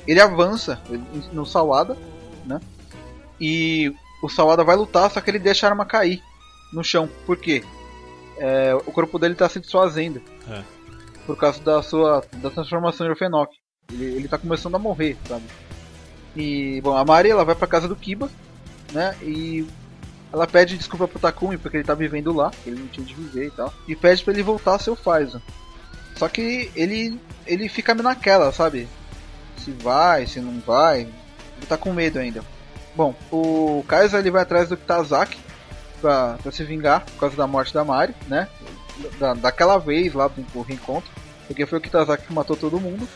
[0.07, 0.81] ele avança
[1.33, 1.97] no Sawada,
[2.45, 2.61] né?
[3.41, 3.93] E
[4.23, 6.23] o Sawada vai lutar, só que ele deixa a arma cair
[6.73, 7.09] no chão.
[7.27, 7.65] Por quê?
[8.39, 10.23] É, o corpo dele está se desfazendo.
[10.49, 10.63] É.
[11.27, 13.55] Por causa da sua da transformação de Orfenok.
[13.93, 15.45] Ele, ele tá começando a morrer, sabe?
[16.35, 18.29] E, bom, a Mari ela vai pra casa do Kiba,
[18.93, 19.17] né?
[19.23, 19.67] E
[20.33, 23.47] ela pede desculpa pro Takumi porque ele tá vivendo lá, ele não tinha de viver
[23.47, 23.73] e tal.
[23.89, 25.41] E pede para ele voltar ao seu Faizo.
[26.17, 28.89] Só que ele ele fica naquela, sabe?
[29.59, 31.01] Se vai, se não vai.
[31.01, 32.43] Ele tá com medo ainda.
[32.95, 35.39] Bom, o Kaiser ele vai atrás do Kitazaki
[36.01, 38.49] pra, pra se vingar por causa da morte da Mari, né?
[39.19, 41.11] Da, daquela vez lá do reencontro.
[41.47, 43.07] Porque foi o Kitazaki que matou todo mundo.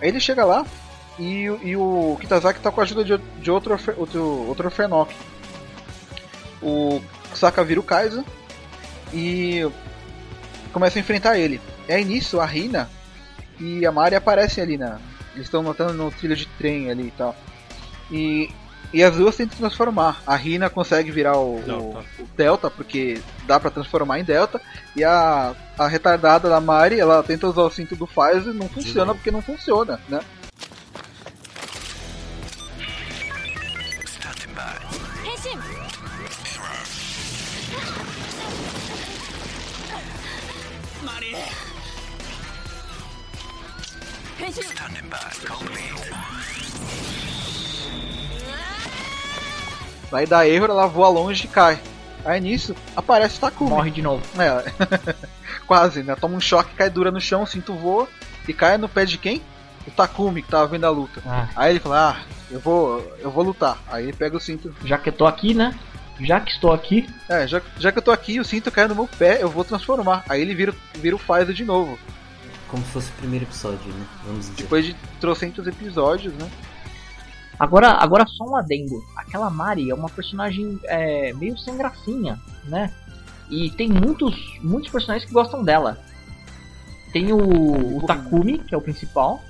[0.00, 0.64] Aí ele chega lá
[1.18, 5.14] e, e o Kitazaki tá com a ajuda de, de outro, outro, outro Fenok.
[6.62, 7.00] O
[7.34, 8.24] Saka vira o Kaiser
[9.12, 9.68] e
[10.72, 11.60] começa a enfrentar ele.
[11.86, 12.88] É nisso a Rina
[13.60, 14.98] e a Mari aparecem ali na.
[15.34, 17.36] Eles estão notando no trilho de trem ali e tal.
[18.10, 18.50] E,
[18.92, 20.22] e as duas tentam transformar.
[20.26, 24.60] A Rina consegue virar o Delta, o, o Delta porque dá para transformar em Delta.
[24.94, 28.68] E a, a retardada da Mari, ela tenta usar o cinto do Pfizer e não
[28.68, 30.20] funciona porque não funciona, né?
[50.12, 51.78] Aí dá erro, ela voa longe e cai.
[52.24, 53.70] Aí nisso, aparece o Takumi.
[53.70, 54.22] Morre de novo.
[54.38, 55.14] É,
[55.66, 56.16] quase, né?
[56.16, 58.08] Toma um choque, cai dura no chão, cinto voa
[58.48, 59.42] e cai no pé de quem?
[59.86, 61.22] O Takumi, que tava vendo a luta.
[61.26, 61.48] Ah.
[61.54, 63.78] Aí ele fala, ah, eu vou, eu vou lutar.
[63.88, 64.74] Aí ele pega o cinto.
[64.84, 65.78] Já que eu tô aqui, né?
[66.20, 67.06] Já que estou aqui.
[67.28, 69.64] É, já, já que eu tô aqui, o cinto cai no meu pé, eu vou
[69.64, 70.24] transformar.
[70.28, 71.98] Aí ele vira, vira o Pfizer de novo.
[72.68, 74.06] Como se fosse o primeiro episódio, né?
[74.24, 74.62] Vamos dizer.
[74.62, 76.48] Depois de trocentos episódios, né?
[77.58, 79.02] Agora, agora só um adendo.
[79.16, 82.92] Aquela Mari é uma personagem é, meio sem gracinha, né?
[83.50, 85.98] E tem muitos, muitos personagens que gostam dela.
[87.12, 89.40] Tem o, o Takumi, que é o principal.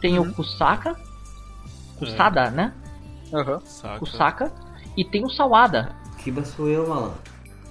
[0.00, 0.28] Tem uhum.
[0.28, 0.96] o Kusaka.
[1.98, 2.50] Kusada, é.
[2.50, 2.72] né?
[3.32, 3.98] Uhum.
[3.98, 4.52] Kusaka.
[4.96, 5.94] E tem o Sawada.
[6.18, 7.18] Kiba sou eu, malandro.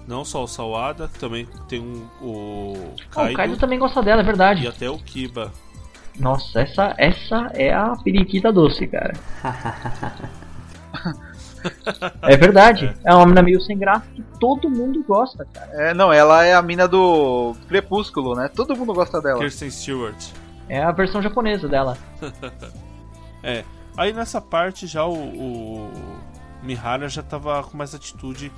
[0.08, 2.74] Não só o Sawada, também tem um, o
[3.10, 3.30] Kaido.
[3.30, 4.64] Oh, o Kaido também gosta dela, é verdade.
[4.64, 5.52] E até o Kiba.
[6.22, 9.14] Nossa, essa, essa é a periquita doce, cara.
[12.22, 12.96] é verdade.
[13.04, 13.12] É.
[13.12, 15.72] é uma mina meio sem graça que todo mundo gosta, cara.
[15.74, 18.48] É, não, ela é a mina do Crepúsculo, né?
[18.48, 19.40] Todo mundo gosta dela.
[19.40, 20.28] Kirsten Stewart.
[20.70, 21.98] É a versão japonesa dela.
[23.42, 23.64] é.
[23.98, 25.92] Aí nessa parte já o, o
[26.62, 28.52] Mihara já tava com mais atitude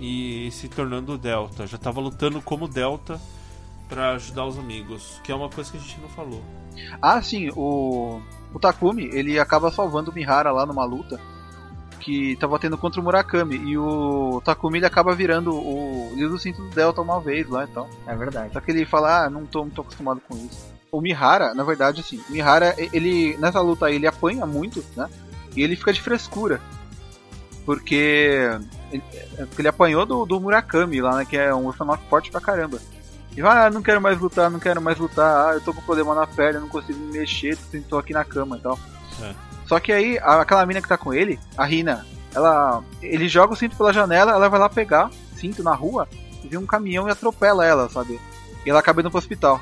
[0.00, 1.64] e se tornando Delta.
[1.64, 3.20] Já tava lutando como Delta
[3.88, 6.42] para ajudar os amigos, que é uma coisa que a gente não falou.
[7.00, 8.20] Ah, sim, o,
[8.52, 11.18] o Takumi, ele acaba salvando o Mihara lá numa luta
[11.98, 16.38] que tava tendo contra o Murakami e o Takumi ele acaba virando o líder do
[16.38, 17.88] cinto do Delta uma vez lá então.
[18.06, 18.52] É verdade.
[18.52, 20.72] Só que ele fala: "Ah, não tô muito acostumado com isso".
[20.90, 25.08] O Mihara, na verdade assim, o Mihara, ele nessa luta aí, ele apanha muito, né?
[25.54, 26.60] E ele fica de frescura.
[27.66, 28.48] Porque
[28.90, 29.02] ele,
[29.58, 32.78] ele apanhou do, do Murakami lá, né, que é um orfanato forte pra caramba.
[33.38, 35.80] E vai, ah, não quero mais lutar, não quero mais lutar, ah, eu tô com
[35.80, 37.56] problema na perna, não consigo me mexer,
[37.88, 38.76] tô aqui na cama e tal.
[39.22, 39.32] É.
[39.64, 42.82] Só que aí, aquela mina que tá com ele, a Rina, ela.
[43.00, 46.08] Ele joga o cinto pela janela, ela vai lá pegar cinto na rua
[46.42, 48.20] e vê um caminhão e atropela ela, sabe?
[48.66, 49.60] E ela acaba indo pro hospital.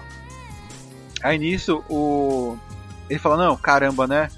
[1.22, 2.56] Aí nisso, o.
[3.10, 4.30] Ele fala, não, caramba, né?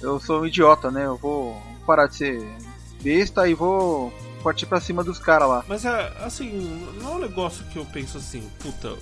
[0.00, 1.06] Eu sou um idiota, né?
[1.06, 2.48] Eu vou parar de ser
[3.02, 4.12] besta e vou
[4.46, 5.64] partir pra cima dos caras lá.
[5.66, 6.48] Mas é, assim,
[7.00, 8.96] não é um negócio que eu penso assim, puta,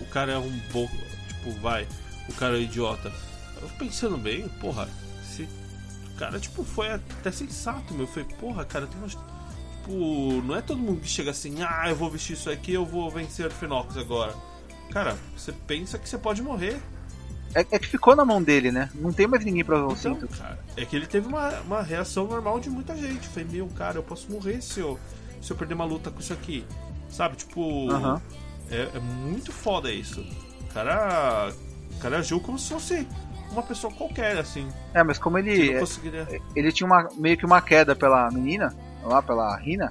[0.00, 0.88] o cara é um bom.
[1.28, 1.86] Tipo, vai,
[2.26, 3.12] o cara é idiota.
[3.60, 4.88] Eu pensando bem, porra,
[5.22, 5.42] se.
[5.42, 8.06] O cara, tipo, foi até sensato, meu.
[8.06, 9.12] Foi, porra, cara, tem umas.
[9.12, 12.86] Tipo, não é todo mundo que chega assim, ah, eu vou vestir isso aqui, eu
[12.86, 14.34] vou vencer o Finox agora.
[14.90, 16.80] cara, você pensa que você pode morrer.
[17.56, 18.90] É, é, que ficou na mão dele, né?
[18.94, 20.28] Não tem mais ninguém pra usar o cinto.
[20.28, 23.26] Cara, é que ele teve uma, uma reação normal de muita gente.
[23.28, 25.00] Foi, meu, cara, eu posso morrer se eu,
[25.40, 26.66] se eu perder uma luta com isso aqui.
[27.08, 27.36] Sabe?
[27.36, 27.62] Tipo.
[27.62, 28.20] Uhum.
[28.70, 30.20] É, é, muito foda isso.
[30.20, 31.50] O cara.
[31.94, 33.08] O cara agiu como se fosse
[33.50, 34.68] uma pessoa qualquer, assim.
[34.92, 35.78] É, mas como ele.
[35.78, 36.28] Conseguiria...
[36.54, 39.88] Ele tinha uma, meio que uma queda pela menina, lá pela Rina.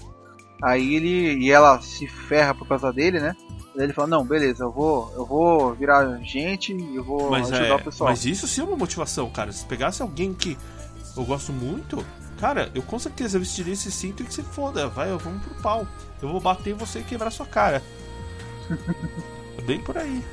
[0.62, 1.44] Aí ele.
[1.44, 3.36] E ela se ferra por causa dele, né?
[3.78, 7.76] Ele fala, não, beleza, eu vou, eu vou virar gente, eu vou mas ajudar é,
[7.76, 8.10] o pessoal.
[8.10, 9.52] Mas isso sim é uma motivação, cara.
[9.52, 10.58] Se pegasse alguém que
[11.16, 12.06] eu gosto muito,
[12.40, 15.88] cara, eu com certeza vestiria esse cinto e que se foda, vai, vamos pro pau.
[16.22, 17.84] Eu vou bater em você e quebrar sua cara.
[19.58, 20.24] é bem por aí.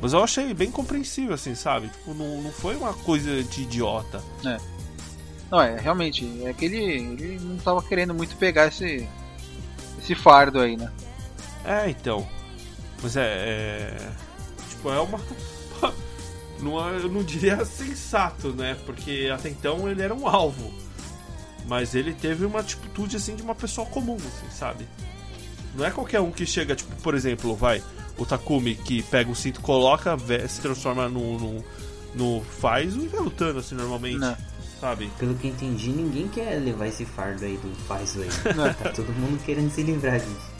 [0.00, 1.88] Mas eu achei bem compreensível, assim, sabe?
[1.88, 4.22] Tipo, não, não foi uma coisa de idiota.
[4.44, 4.58] É.
[5.50, 9.08] Não, é, realmente, é que ele, ele não tava querendo muito pegar esse,
[9.98, 10.90] esse fardo aí, né?
[11.64, 12.26] É, então.
[13.02, 13.22] Mas é.
[13.22, 14.10] é...
[14.68, 15.20] Tipo, é uma.
[16.60, 18.76] não, eu não diria sensato, né?
[18.86, 20.72] Porque até então ele era um alvo.
[21.66, 24.86] Mas ele teve uma atitude assim de uma pessoa comum, assim, sabe?
[25.74, 27.82] Não é qualquer um que chega, tipo, por exemplo, vai,
[28.18, 30.16] o Takumi que pega o cinto, coloca,
[30.48, 31.64] se transforma no, no,
[32.14, 34.18] no faz e vai lutando assim normalmente.
[34.18, 34.36] Não.
[34.80, 35.10] Sabe?
[35.18, 38.28] Pelo que entendi, ninguém quer levar esse fardo aí do faz aí.
[38.74, 40.53] tá todo mundo querendo se livrar disso.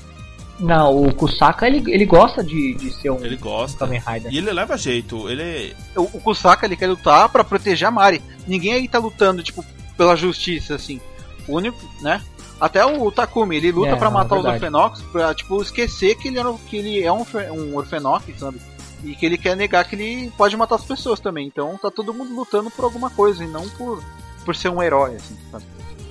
[0.59, 3.79] Não, o Kusaka ele, ele gosta de, de ser um, ele gosta.
[3.79, 4.33] Kamen Rider.
[4.33, 8.23] E ele leva jeito, ele o, o Kusaka ele quer lutar para proteger a Mari.
[8.47, 9.65] Ninguém aí tá lutando tipo
[9.97, 11.01] pela justiça assim.
[11.49, 12.23] O único, né?
[12.61, 16.29] Até o Takumi, ele luta é, para matar é os Orfenox pra tipo esquecer que
[16.29, 18.61] ele, era, que ele é um, um Orfenox, sabe?
[19.03, 21.47] E que ele quer negar que ele pode matar as pessoas também.
[21.47, 24.03] Então tá todo mundo lutando por alguma coisa e não por
[24.45, 25.65] por ser um herói assim, sabe?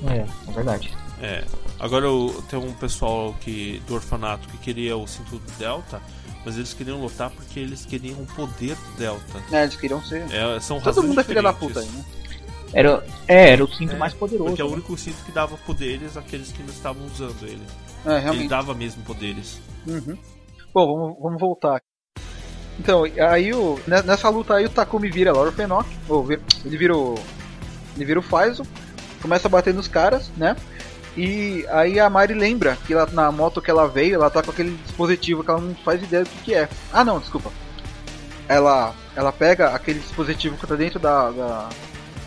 [0.08, 0.92] É, é verdade.
[1.22, 1.44] É.
[1.84, 2.08] Agora
[2.50, 6.02] tem um pessoal que, do orfanato que queria o cinto do Delta,
[6.46, 9.44] mas eles queriam lutar porque eles queriam o poder do Delta.
[9.52, 10.26] É, eles queriam ser.
[10.32, 12.06] É, são Todo mundo é filha da puta aí, né?
[12.74, 14.52] Era, é, era o cinto é, mais poderoso.
[14.52, 14.76] Porque é o né?
[14.76, 17.62] único cinto que dava poderes àqueles que não estavam usando ele.
[18.06, 18.44] É, realmente.
[18.44, 19.60] Ele dava mesmo poderes.
[19.86, 20.18] Uhum.
[20.74, 21.82] Bom, vamos, vamos voltar.
[22.80, 26.96] Então, aí o, nessa luta aí o Takumi vira lá o Orfenok, ou ele vira
[26.96, 27.16] o.
[27.98, 28.64] Ele vira o Faizo,
[29.22, 30.56] começa a bater nos caras, né?
[31.16, 34.52] E aí a Mari lembra que ela, na moto que ela veio, ela tá com
[34.52, 36.68] aquele dispositivo que ela não faz ideia do que, que é.
[36.92, 37.52] Ah não, desculpa.
[38.48, 41.70] Ela, ela pega aquele dispositivo que tá dentro da, da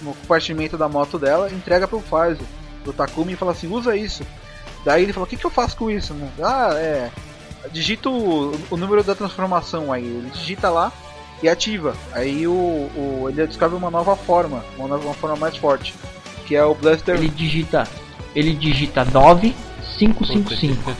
[0.02, 2.44] no compartimento da moto dela, entrega pro Faizo,
[2.84, 4.24] pro Takumi e fala assim, usa isso.
[4.84, 6.14] Daí ele fala, o que, que eu faço com isso?
[6.40, 7.10] Ah, é.
[7.72, 10.04] Digita o, o número da transformação aí.
[10.04, 10.92] Ele digita lá
[11.42, 11.96] e ativa.
[12.12, 15.92] Aí o, o, ele descobre uma nova forma, uma, nova, uma forma mais forte.
[16.46, 17.16] Que é o Blaster.
[17.16, 17.88] Ele digita
[18.36, 20.94] ele digita 9555.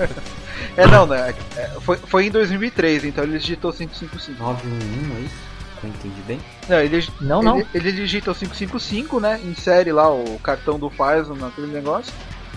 [0.76, 1.34] é, não, né?
[1.54, 4.42] É, foi, foi em 2003, então ele digitou 555.
[4.42, 5.34] 911, é isso?
[5.82, 6.40] Eu entendi bem?
[6.66, 7.58] Não, ele, não, não.
[7.58, 9.38] Ele, ele digita o 555, né?
[9.44, 12.14] Insere lá o cartão do Pfizer naquele negócio,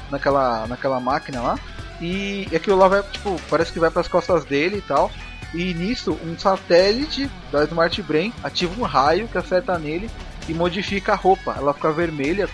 [0.10, 1.60] naquela, naquela máquina lá.
[2.00, 5.12] E aquilo lá vai, tipo, parece que vai para as costas dele e tal.
[5.54, 10.10] E nisso, um satélite da Smart Brain ativa um raio que acerta nele
[10.48, 11.56] e modifica a roupa.
[11.58, 12.48] Ela fica vermelha,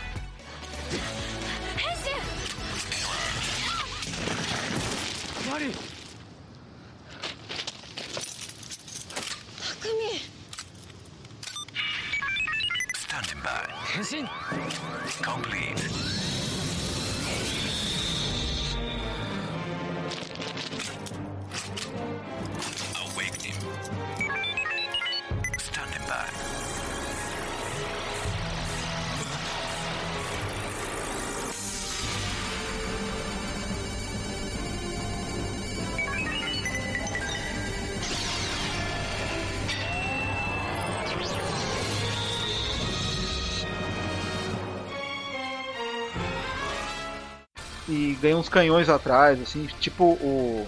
[48.55, 50.65] canhões atrás, assim, tipo o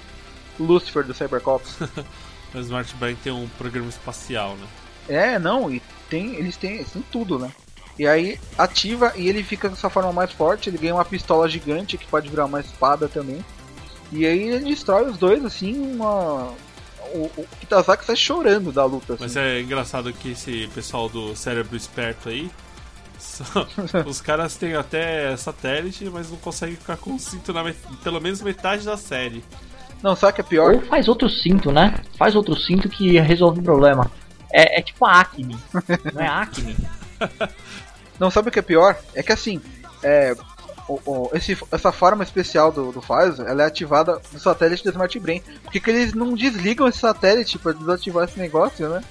[0.60, 1.78] Lucifer do Cybercops.
[2.54, 4.68] o Smart Brain tem um programa espacial, né?
[5.08, 7.50] É, não, e tem, eles têm, eles têm tudo, né?
[7.98, 11.48] E aí ativa e ele fica com essa forma mais forte, ele ganha uma pistola
[11.48, 13.44] gigante que pode virar uma espada também.
[14.12, 16.54] E aí ele destrói os dois, assim, uma.
[17.14, 19.14] O, o Kitazaki sai chorando da luta.
[19.14, 19.24] Assim.
[19.24, 22.52] Mas é engraçado que esse pessoal do cérebro esperto aí,
[24.06, 27.78] Os caras têm até satélite, mas não conseguem ficar com o cinto na met...
[28.04, 29.44] pelo menos metade da série.
[30.04, 30.74] Não, sabe que é pior?
[30.76, 31.96] Ou faz outro cinto, né?
[32.18, 34.10] Faz outro cinto que resolve o problema.
[34.54, 35.58] É, é tipo a Acme,
[36.14, 36.76] não é Acme.
[38.20, 38.96] não, sabe o que é pior?
[39.14, 39.60] É que assim,
[40.04, 40.36] é,
[40.88, 44.92] o- o- esse- essa forma especial do, do Faizo, ela é ativada no satélite do
[44.92, 45.42] Smart Brain.
[45.64, 49.04] Por que, que eles não desligam esse satélite pra desativar esse negócio, né?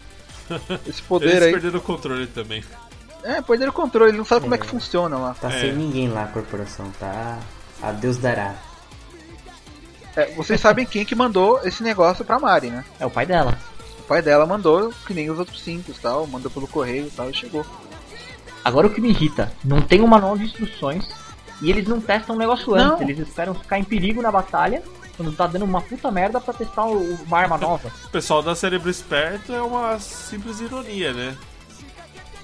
[0.88, 1.50] Esse poder Eles aí.
[1.50, 2.62] perderam o controle também.
[3.24, 4.68] É, perderam o controle, ele não sabe como é que É.
[4.68, 5.34] funciona lá.
[5.40, 5.60] Tá É.
[5.60, 7.38] sem ninguém lá a corporação, tá?
[7.82, 8.54] A Deus dará.
[10.14, 12.84] É, vocês sabem quem que mandou esse negócio pra Mari, né?
[12.98, 13.58] É o pai dela.
[14.00, 17.10] O pai dela mandou, que nem os outros cinco e tal, mandou pelo correio e
[17.10, 17.66] tal, e chegou.
[18.64, 21.06] Agora o que me irrita, não tem um manual de instruções
[21.60, 23.02] e eles não testam o negócio antes, Não.
[23.02, 24.82] eles esperam ficar em perigo na batalha,
[25.16, 27.90] quando tá dando uma puta merda pra testar o- uma arma nova.
[28.06, 31.36] O pessoal da Cérebro Esperto é uma simples ironia, né?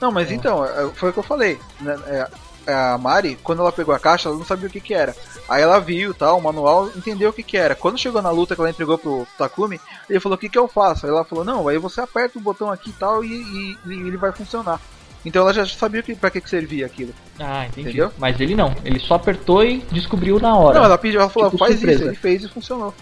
[0.02, 1.58] Não, mas então, é, foi o que eu falei.
[1.80, 1.96] né?
[2.06, 2.28] É,
[2.72, 5.14] a Mari, quando ela pegou a caixa, ela não sabia o que que era.
[5.48, 7.74] Aí ela viu tal, o manual, entendeu o que que era.
[7.74, 10.68] Quando chegou na luta que ela entregou pro Takumi, ele falou, o que que eu
[10.68, 11.04] faço?
[11.06, 13.92] Aí ela falou, não, aí você aperta o botão aqui e tal, e, e- e
[13.92, 14.80] ele vai funcionar.
[15.24, 17.12] Então ela já sabia que, pra que que servia aquilo.
[17.40, 17.88] Ah, entendi.
[17.90, 18.12] Entendeu?
[18.18, 20.78] Mas ele não, ele só apertou e descobriu na hora.
[20.78, 22.00] Não, ela pediu, ela falou, Tipo faz surpresa.
[22.00, 22.92] isso, ele fez e funcionou.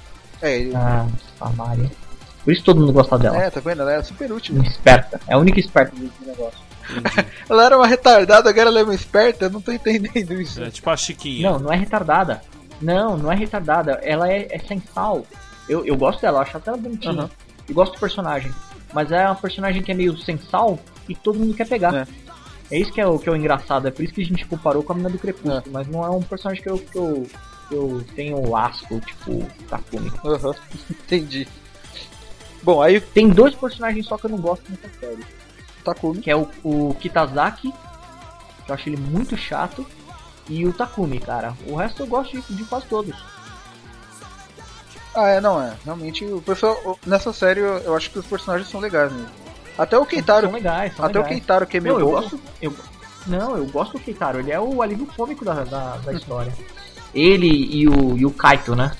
[0.43, 1.07] É, ele, Ah,
[1.41, 1.91] a Mari.
[2.45, 3.37] Por isso todo mundo gosta dela.
[3.37, 3.83] é, tá vendo?
[3.83, 4.57] Ela é super útil.
[4.63, 5.21] Esperta.
[5.29, 6.59] É a única esperta desse negócio.
[7.49, 10.63] Ela era uma retardada, agora ela é uma esperta, eu não tô entendendo isso.
[10.63, 11.51] É tipo a Chiquinha.
[11.51, 12.43] Não, não é retardada.
[12.81, 14.01] Não, não é retardada.
[14.03, 15.27] Ela é, é sensal.
[15.69, 17.31] Eu, eu gosto dela, eu acho ela bonitinha.
[17.69, 18.53] Eu gosto do personagem.
[18.93, 20.79] Mas é uma personagem que é meio sensal
[21.09, 21.95] e todo mundo quer pegar.
[21.95, 22.07] É.
[22.71, 23.89] É, isso que é, o, que é o engraçado.
[23.89, 25.63] É por isso que a gente comparou com a mina do Crepúsculo.
[25.73, 27.27] Mas não é um personagem que eu, que eu,
[27.69, 30.13] que eu tenho asco, tipo Takumi.
[30.25, 30.55] Aham,
[30.89, 31.49] entendi.
[32.63, 35.25] Bom, aí Tem dois personagens só que eu não gosto nessa série.
[35.81, 36.21] Takumi.
[36.21, 37.73] Que é o, o Kitazaki,
[38.65, 39.87] que eu acho ele muito chato.
[40.49, 41.55] E o Takumi, cara.
[41.67, 43.15] O resto eu gosto de, de quase todos.
[45.15, 45.73] Ah, é, não é.
[45.85, 46.99] Realmente, o pessoal.
[47.07, 49.29] Nessa série eu, acho que os personagens são legais mesmo.
[49.79, 50.47] Até o Keitaro.
[50.47, 51.39] São legais, são Até o legais.
[51.39, 52.41] Keitaro que é meio Não, eu gosto.
[52.61, 52.75] Eu,
[53.27, 56.53] não, eu gosto do Keitaro, ele é o alívio cômico da, da, da história.
[57.15, 58.93] Ele e o, e o Kaito, né?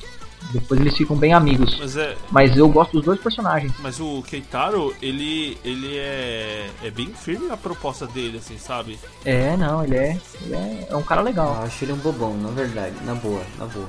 [0.53, 1.77] Depois eles ficam bem amigos.
[1.79, 2.17] Mas é.
[2.31, 3.73] Mas eu gosto dos dois personagens.
[3.81, 5.57] Mas o Keitaro, ele.
[5.65, 6.69] ele é.
[6.83, 8.99] é bem firme na proposta dele, assim, sabe?
[9.25, 10.19] É, não, ele é.
[10.43, 11.63] Ele é, é um cara Eu legal.
[11.63, 12.95] acho ele um bobão, na verdade.
[13.05, 13.89] Na boa, na boa.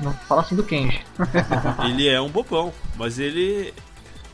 [0.00, 1.00] Não fala assim do Kenji.
[1.88, 3.72] ele é um bobão, mas ele.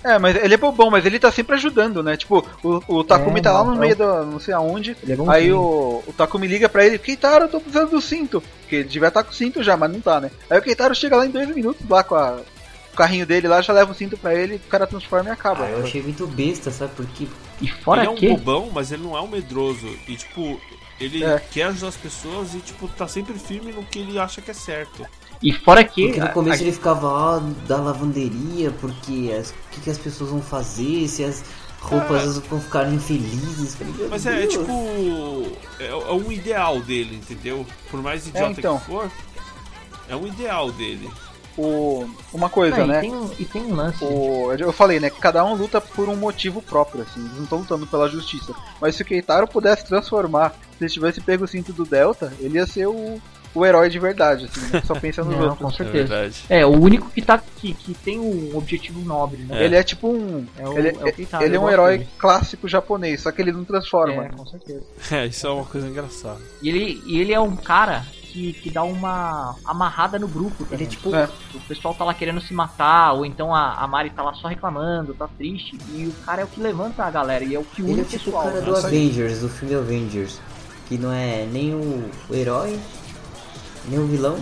[0.05, 2.17] É, mas ele é bobão, mas ele tá sempre ajudando, né?
[2.17, 4.23] Tipo, o, o Takumi É, tá lá no é meio o- da.
[4.25, 4.97] não sei aonde.
[5.09, 5.17] É.
[5.31, 8.43] Aí o, o Takumi liga pra ele, Keitaro, eu tô precisando do cinto.
[8.61, 10.31] Porque ele devia estar com o cinto já, mas não tá, né?
[10.51, 12.41] Aí o Keitaro chega lá em dois minutos lá com a-
[12.93, 15.65] o carrinho dele lá, já leva o cinto pra ele, o cara transforma e acaba.
[15.65, 17.27] Ah, eu achei muito besta, sabe por quê?
[17.61, 19.87] E fora ele é um bobão, mas ele não é um medroso.
[20.07, 20.61] E tipo,
[21.01, 21.41] ele É.
[21.51, 24.55] quer ajudar as pessoas e tipo, tá sempre firme no que ele acha que é
[24.55, 25.07] certo.
[25.43, 26.05] E fora que.
[26.07, 29.99] Porque no começo a- ele ficava ó, da lavanderia, porque as- o que, que as
[29.99, 31.43] pessoas vão fazer, se as
[31.81, 33.75] roupas vão ficar infelizes.
[33.75, 34.73] Falei, Mas é, é tipo.
[35.81, 37.67] É, é um ideal dele, entendeu?
[37.91, 38.79] Por mais idiota então.
[38.79, 39.11] que for,
[40.09, 41.11] é um ideal dele.
[41.59, 43.01] O, uma coisa, Não, e, né?
[43.01, 44.03] tem, um- e tem um lance.
[44.03, 45.11] O, eu falei, né?
[45.11, 47.21] Que cada um luta por um motivo próprio, assim.
[47.21, 48.55] Eles não estão lutando pela justiça.
[48.81, 52.57] Mas se o Keitaro pudesse transformar, se ele tivesse pego o cinto do Delta, ele
[52.57, 53.21] ia ser o,
[53.55, 54.73] o herói de verdade, assim.
[54.73, 54.83] Né?
[54.87, 55.59] Só pensa nos Não, outros.
[55.61, 56.09] com É certeza.
[56.09, 56.45] verdade.
[56.49, 59.65] É, o único que, tá, que, que tem um objetivo nobre, né?
[59.65, 60.47] Ele é tipo um.
[60.59, 62.11] É o- ele é o Keitaro, ele é um herói dele.
[62.19, 64.25] clássico japonês, só que ele não transforma.
[64.25, 64.83] É, com certeza.
[65.11, 66.41] É, isso é uma coisa engraçada.
[66.63, 70.63] E ele, e ele é um cara que, que dá uma amarrada no grupo.
[70.71, 70.87] Ele também.
[70.87, 71.15] é tipo.
[71.15, 71.29] É.
[71.55, 74.49] O pessoal tá lá querendo se matar, ou então a, a Mari tá lá só
[74.49, 75.77] reclamando, tá triste.
[75.95, 78.01] E o cara é o que levanta a galera, e é o que une Ele
[78.01, 78.45] é o tipo o pessoal.
[78.45, 78.67] cara né?
[78.67, 80.41] do Avengers, do filme Avengers.
[80.89, 82.79] Que não é nem o, o herói,
[83.89, 84.37] nem o vilão,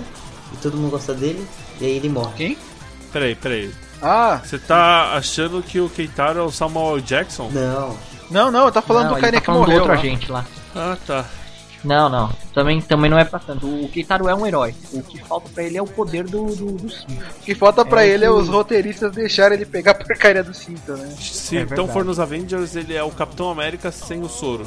[0.52, 1.46] e todo mundo gosta dele,
[1.80, 2.32] e aí ele morre.
[2.36, 2.58] Quem?
[3.12, 3.70] Peraí, peraí.
[4.02, 7.50] Ah, Você tá achando que o Keitaro é o Samuel Jackson?
[7.52, 7.96] Não,
[8.30, 9.82] não, não, tá falando Não, do cara tá que falando do morreu.
[9.82, 9.98] outro lá.
[10.00, 10.46] agente lá.
[10.74, 11.24] Ah, tá.
[11.82, 12.30] Não, não.
[12.54, 13.66] Também, também não é pra tanto.
[13.66, 14.74] O Keitaro é um herói.
[14.92, 17.12] O que falta pra ele é o poder do, do, do cinto.
[17.40, 20.44] O que falta pra É ele é que- os roteiristas deixarem ele pegar a porcaria
[20.44, 21.14] do cinto, né?
[21.18, 24.66] Se É então for nos Avengers, ele é o Capitão América sem o soro.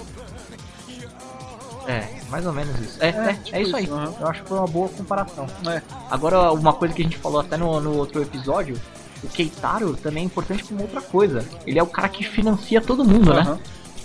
[1.87, 2.97] É, mais ou menos isso.
[3.01, 3.83] É, é, tipo é isso aí.
[3.83, 4.13] isso, aham.
[4.19, 5.47] Eu acho que foi uma boa comparação.
[5.67, 5.81] É.
[6.09, 8.79] Agora, uma coisa que a gente falou até no, no outro episódio,
[9.23, 11.45] o Keitaro também é importante como outra coisa.
[11.65, 13.41] Ele é o cara que financia todo mundo, né?
[13.41, 13.59] Aham.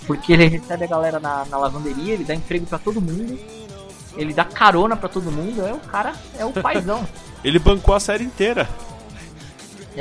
[0.05, 3.39] Porque ele recebe a galera na, na lavanderia, ele dá emprego pra todo mundo,
[4.17, 7.07] ele dá carona pra todo mundo, é o cara, é o paizão.
[7.41, 8.67] Ele bancou a série inteira.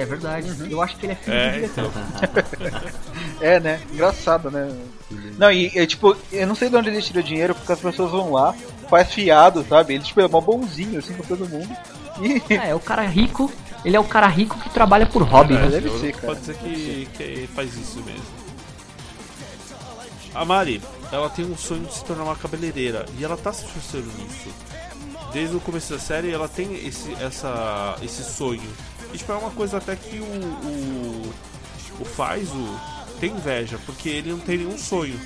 [0.01, 0.51] É verdade.
[0.51, 0.67] Uhum.
[0.71, 1.93] Eu acho que ele é filho É, do diretor.
[3.41, 3.81] É, né?
[3.93, 4.69] Engraçado, né?
[5.39, 7.79] Não, e é tipo, eu não sei de onde ele tira o dinheiro, porque as
[7.81, 8.55] pessoas vão lá,
[8.91, 9.95] faz fiado, sabe?
[9.95, 11.69] Ele tipo, é mó bonzinho assim com todo mundo.
[12.21, 12.43] E.
[12.55, 13.51] É, é o cara rico,
[13.85, 15.69] ele é o cara rico que trabalha por hobby, É, né?
[15.69, 16.27] deve ser, cara.
[16.29, 18.23] Pode ser que, que faz isso mesmo.
[20.35, 20.81] A Mari,
[21.11, 24.49] ela tem um sonho de se tornar uma cabeleireira e ela tá se esforçando nisso.
[25.33, 28.63] desde o começo da série, ela tem esse, essa, esse sonho.
[29.13, 31.35] E tipo, é uma coisa até que o, o,
[32.01, 32.79] o Faizo
[33.21, 35.19] tem inveja, porque ele não tem nenhum sonho.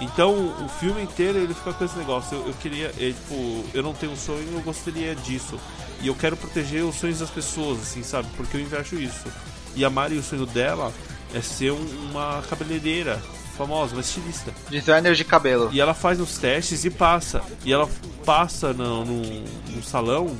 [0.00, 0.34] Então
[0.64, 2.36] o filme inteiro ele fica com esse negócio.
[2.36, 5.58] Eu, eu queria, é, tipo, eu não tenho um sonho, eu gostaria disso.
[6.00, 8.28] E eu quero proteger os sonhos das pessoas, assim, sabe?
[8.36, 9.28] Porque eu invejo isso.
[9.76, 10.92] E a Mari, o sonho dela
[11.32, 13.22] é ser um, uma cabeleireira
[13.56, 14.52] famosa, uma estilista.
[14.68, 15.70] Designer de cabelo.
[15.72, 17.42] E ela faz os testes e passa.
[17.64, 17.88] E ela
[18.24, 20.36] passa no, no, no salão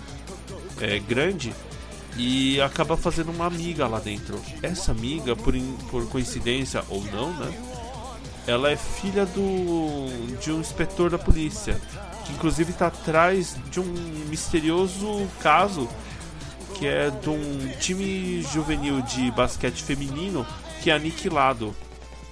[0.80, 1.54] é, grande
[2.16, 4.40] e acaba fazendo uma amiga lá dentro.
[4.62, 5.54] Essa amiga, por,
[5.90, 7.52] por coincidência ou não, né?
[8.46, 11.80] Ela é filha do de um inspetor da polícia,
[12.24, 13.84] que inclusive está atrás de um
[14.28, 15.88] misterioso caso
[16.74, 20.44] que é de um time juvenil de basquete feminino
[20.82, 21.72] que é aniquilado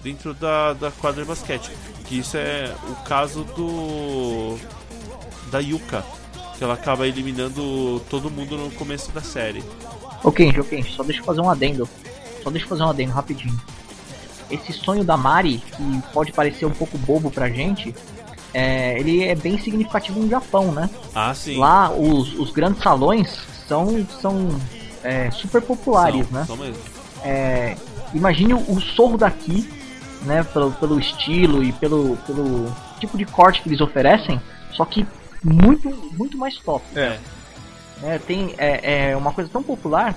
[0.03, 1.71] dentro da, da quadra de basquete.
[2.07, 4.59] Que isso é o caso do
[5.53, 6.05] da Yuka,
[6.61, 9.65] que ela acaba eliminando todo mundo no começo da série.
[10.23, 11.89] Ok, ok, só deixa eu fazer um adendo.
[12.43, 13.59] Só deixa eu fazer um adendo rapidinho.
[14.51, 17.95] Esse sonho da Mari, que pode parecer um pouco bobo pra gente,
[18.53, 20.91] é, ele é bem significativo no Japão, né?
[21.15, 21.57] Ah, sim.
[21.57, 23.35] Lá os, os grandes salões
[23.67, 24.49] são, são
[25.03, 26.45] é, super populares, são, né?
[26.45, 26.83] São mesmo.
[27.25, 27.75] É,
[28.13, 29.67] imagine o sorro daqui,
[30.27, 30.43] né?
[30.43, 34.39] Pelo, pelo estilo e pelo, pelo tipo de corte que eles oferecem,
[34.73, 35.07] só que
[35.45, 36.85] muito, muito mais top.
[36.97, 37.19] É.
[38.03, 40.17] É, tem, é, é uma coisa tão popular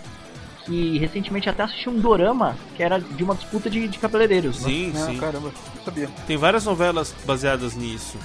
[0.66, 4.62] que recentemente até assisti um dorama que era de uma disputa de, de cabeleireiros.
[4.62, 4.70] né?
[4.70, 5.18] Sim, Não, sim.
[5.18, 6.10] caramba, não sabia.
[6.26, 8.18] Tem várias novelas baseadas nisso.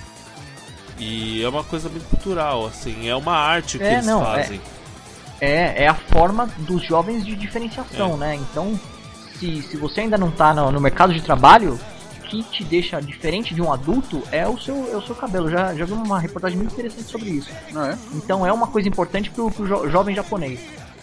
[0.99, 4.61] E é uma coisa bem cultural, assim, é uma arte que É, eles não, fazem.
[5.41, 8.17] É, é a forma dos jovens de diferenciação, É.
[8.17, 8.35] né?
[8.37, 8.79] Então,
[9.39, 11.79] se, se você ainda não tá no, no mercado de trabalho,
[12.29, 15.51] que te deixa diferente de um adulto é o seu, é o seu cabelo.
[15.51, 17.51] Já, já vi uma reportagem muito interessante sobre isso.
[17.73, 17.99] Não é?
[18.15, 20.61] Então é uma coisa importante pro, pro jo- jovem japonês.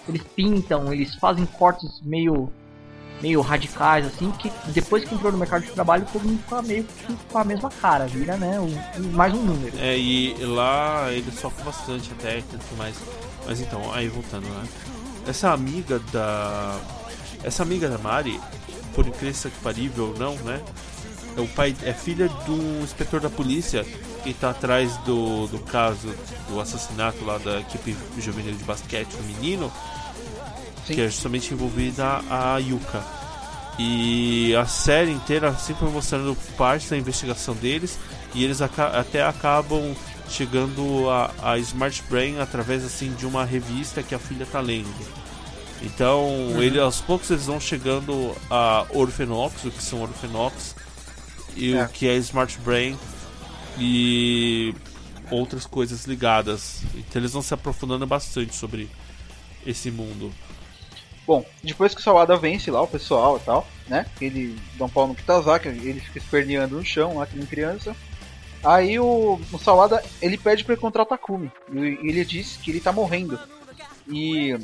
[0.08, 2.50] Eles pintam, eles fazem cortes meio
[3.22, 6.84] meio radicais, assim, que depois que entrou no mercado de trabalho, todo mundo fica meio
[6.84, 8.60] que com a mesma cara, vira, né?
[8.60, 9.76] um- mais um número.
[9.80, 12.94] É, e lá ele sofre bastante até e tudo mais.
[13.48, 14.68] Mas então, aí voltando, né?
[15.26, 16.78] Essa amiga da.
[17.44, 18.40] Essa amiga da Mari,
[18.94, 20.62] por incrível que parível ou não, né?
[21.38, 23.86] É o pai é filha do inspetor da polícia
[24.24, 26.14] que tá atrás do, do caso
[26.50, 29.72] do assassinato lá da equipe juvenil de basquete feminino.
[30.88, 30.94] Sim.
[30.96, 33.04] Que é justamente envolvida a Yuka.
[33.78, 38.00] E a série inteira sempre mostrando parte da investigação deles
[38.34, 39.94] e eles aca- até acabam
[40.30, 44.88] chegando a, a Smart Brain através assim de uma revista que a filha tá lendo.
[45.82, 46.30] Então,
[46.64, 50.74] ele, aos poucos eles vão chegando a Orphenox, o que são Orphenox,
[51.56, 51.84] e É.
[51.84, 52.98] o que é Smart Brain
[53.78, 54.74] e
[55.32, 56.82] outras coisas ligadas.
[56.96, 58.90] Então eles vão se aprofundando bastante sobre
[59.66, 60.32] esse mundo.
[61.26, 64.06] Bom, depois que o Sawada vence lá o pessoal e tal, né?
[64.22, 67.96] Ele dá um pau no Kitazaki, ele fica esperneando no chão lá que nem criança.
[68.64, 71.52] Aí o, o Sawada ele pede pra encontrar o Takumi.
[71.72, 71.78] E
[72.10, 73.40] ele diz que ele tá morrendo.
[74.08, 74.56] E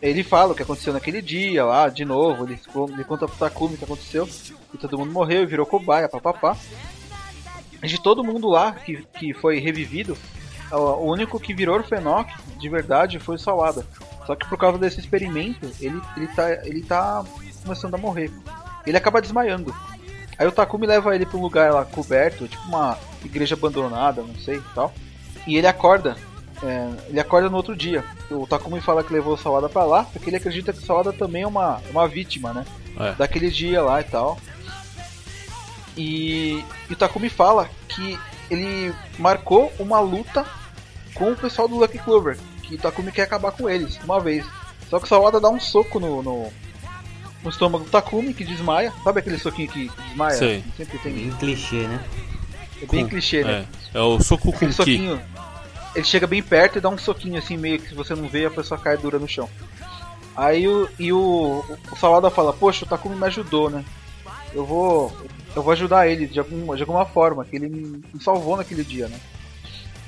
[0.00, 2.44] ele fala o que aconteceu naquele dia lá, de novo.
[2.44, 2.60] Ele,
[2.92, 4.26] ele conta pro Takumi o que aconteceu.
[4.70, 6.56] Que todo mundo morreu e virou cobaia, papapá.
[7.82, 10.16] E de todo mundo lá que, que foi revivido,
[10.72, 12.28] o único que virou Orfenoc
[12.58, 13.86] de verdade foi o Sawada.
[14.26, 17.24] Só que por causa desse experimento, ele, ele, tá, ele tá
[17.62, 18.30] começando a morrer.
[18.86, 19.74] Ele acaba desmaiando.
[20.38, 24.34] Aí o Takumi leva ele pra um lugar lá coberto, tipo uma igreja abandonada, não
[24.34, 24.92] sei e tal.
[25.46, 26.16] E ele acorda.
[26.62, 28.04] É, ele acorda no outro dia.
[28.30, 31.12] O Takumi fala que levou o Sawada pra lá, porque ele acredita que o Sawada
[31.12, 32.64] também é uma, uma vítima, né?
[32.98, 33.12] É.
[33.12, 34.38] Daquele dia lá e tal.
[35.96, 38.18] E, e o Takumi fala que
[38.50, 40.44] ele marcou uma luta
[41.14, 42.38] com o pessoal do Lucky Clover.
[42.62, 44.44] Que o Takumi quer acabar com eles, uma vez.
[44.90, 46.52] Só que o Sawada dá um soco no, no,
[47.42, 48.92] no estômago do Takumi, que desmaia.
[49.02, 50.36] Sabe aquele soquinho que desmaia?
[50.36, 50.64] Sei.
[50.76, 51.12] Sempre tem.
[51.12, 52.04] Bem clichê, né?
[52.82, 53.66] É bem Com- clichê, né?
[53.94, 54.76] É, é o soco com Aquele ki.
[54.76, 55.22] soquinho.
[55.96, 58.44] Ele chega bem perto e dá um soquinho assim, meio que se você não vê,
[58.44, 59.48] a pessoa cai dura no chão.
[60.36, 63.82] Aí o, e o, o Sawada fala, poxa, o Takumi me ajudou, né?
[64.52, 65.10] Eu vou.
[65.54, 68.84] Eu vou ajudar ele de, algum, de alguma forma, que ele me, me salvou naquele
[68.84, 69.18] dia, né?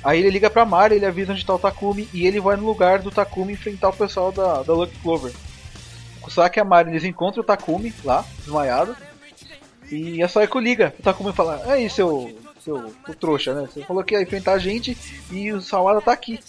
[0.03, 2.65] Aí ele liga pra Mari, ele avisa onde tá o Takumi e ele vai no
[2.65, 5.33] lugar do Takumi enfrentar o pessoal da, da Lucky Clover.
[6.17, 8.95] O Kusaki e a Mari, eles encontram o Takumi lá, desmaiado.
[9.91, 10.93] E a Saiko liga.
[10.99, 12.37] O Takumi fala: É aí, seu,
[12.69, 13.67] seu, seu trouxa, né?
[13.67, 14.97] Você falou que ia enfrentar a gente
[15.31, 16.39] e o Sawada tá aqui.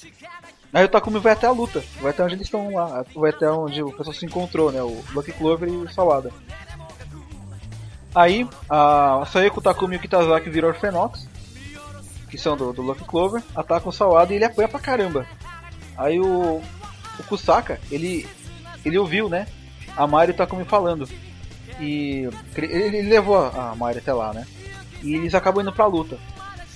[0.73, 3.51] Aí o Takumi vai até a luta, vai até onde eles estão lá, vai até
[3.51, 4.81] onde o pessoal se encontrou, né?
[4.83, 6.31] O Lucky Clover e o Sawada.
[8.15, 11.27] Aí a Saeko, o Takumi e o Kitazaki viram Orphenox.
[12.29, 15.27] que são do, do Lucky Clover, atacam o Sawada e ele apanha pra caramba.
[15.97, 16.63] Aí o,
[17.19, 18.29] o Kusaka, ele,
[18.85, 19.47] ele ouviu, né?
[19.97, 21.09] A Mario me falando.
[21.81, 24.47] E ele, ele levou a Mario até lá, né?
[25.03, 26.19] E eles acabam indo pra luta.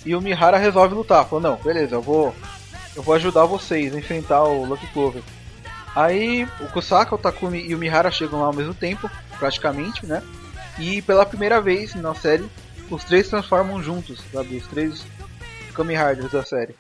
[0.05, 1.25] E o Mihara resolve lutar.
[1.25, 2.35] Falou, não, beleza, eu vou.
[2.95, 5.23] Eu vou ajudar vocês a enfrentar o Lucky Clover.
[5.95, 10.23] Aí o Kusaka, o Takumi e o Mihara chegam lá ao mesmo tempo, praticamente, né?
[10.79, 12.49] E pela primeira vez na série,
[12.91, 14.57] os três transformam juntos, sabe?
[14.57, 15.05] Os três
[15.75, 16.75] Kamen Riders da série.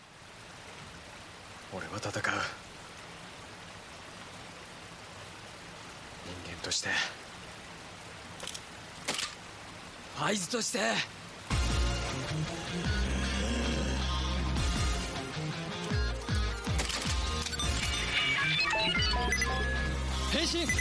[20.32, 20.58] 変身。
[20.58, 20.76] 変身。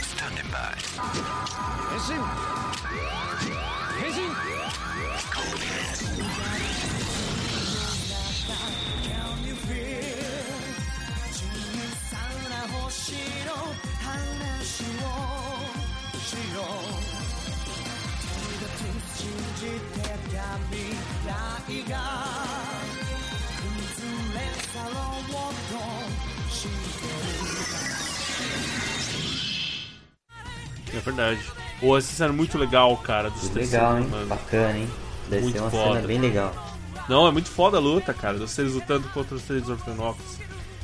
[4.00, 4.34] 変身。
[12.84, 13.12] 星
[13.46, 13.50] の
[14.02, 15.04] 話を
[16.18, 17.04] しよう
[19.14, 19.62] 信じ
[19.92, 20.02] て
[20.34, 20.74] た未
[21.24, 21.30] 来
[21.90, 21.92] が
[23.56, 24.04] 崩
[24.34, 25.34] れ去ろう
[25.70, 25.74] と
[26.50, 26.56] し
[27.00, 27.13] て
[30.94, 31.40] É verdade.
[31.80, 33.30] Pô, essa cena é muito legal, cara.
[33.30, 34.06] Dos Que três legal, hein?
[34.06, 34.28] humanos.
[34.28, 34.90] Bacana, hein?
[35.28, 35.94] Deve Muito ser uma foda.
[35.94, 36.54] cena bem legal.
[37.08, 38.38] Não, é muito foda a luta, cara.
[38.38, 40.18] Dos seres lutando contra os três Orphanox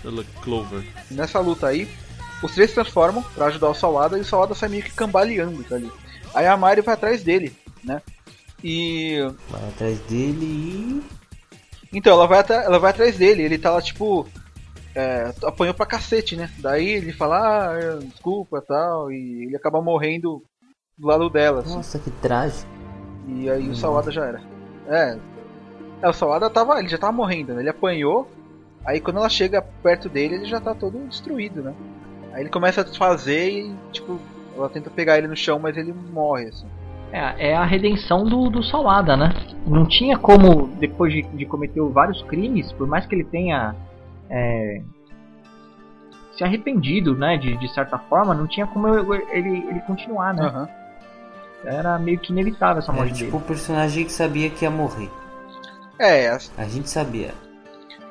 [0.02, 0.82] da Lucky Clover.
[1.10, 1.88] Nessa luta aí,
[2.42, 5.62] os três se transformam pra ajudar o Sawada e o Sawada sai meio que cambaleando
[5.64, 5.90] tá ali.
[6.34, 7.54] Aí a Mario vai atrás dele,
[7.84, 8.02] né?
[8.62, 9.18] E.
[9.48, 11.02] Vai atrás dele e.
[11.92, 14.26] Então, ela vai, ela vai atrás dele, ele tá lá tipo.
[14.94, 16.50] É, apanhou pra cacete, né?
[16.58, 20.42] Daí ele fala, ah, desculpa e tal, e ele acaba morrendo
[20.98, 21.74] do lado dela, assim.
[21.74, 22.68] Nossa, que trágico.
[23.28, 24.40] E aí o Sawada já era.
[24.88, 25.18] É.
[26.02, 26.78] É, o Sawada tava.
[26.78, 27.62] Ele já tava morrendo, né?
[27.62, 28.28] Ele apanhou.
[28.84, 31.74] Aí quando ela chega perto dele, ele já tá todo destruído, né?
[32.32, 34.18] Aí ele começa a desfazer e, tipo,
[34.56, 36.66] ela tenta pegar ele no chão, mas ele morre, assim.
[37.12, 39.34] É, é a redenção do, do Sawada, né?
[39.66, 43.74] Não tinha como, depois de, de cometer vários crimes, por mais que ele tenha
[44.30, 44.82] é,
[46.36, 50.46] se arrependido, né, de, de certa forma, não tinha como ele, ele, ele continuar, né?
[50.46, 50.68] Aham.
[51.64, 53.36] Era meio que inevitável essa É morte tipo dele.
[53.44, 55.10] o personagem que sabia que ia morrer.
[55.98, 57.34] É, as- A gente sabia.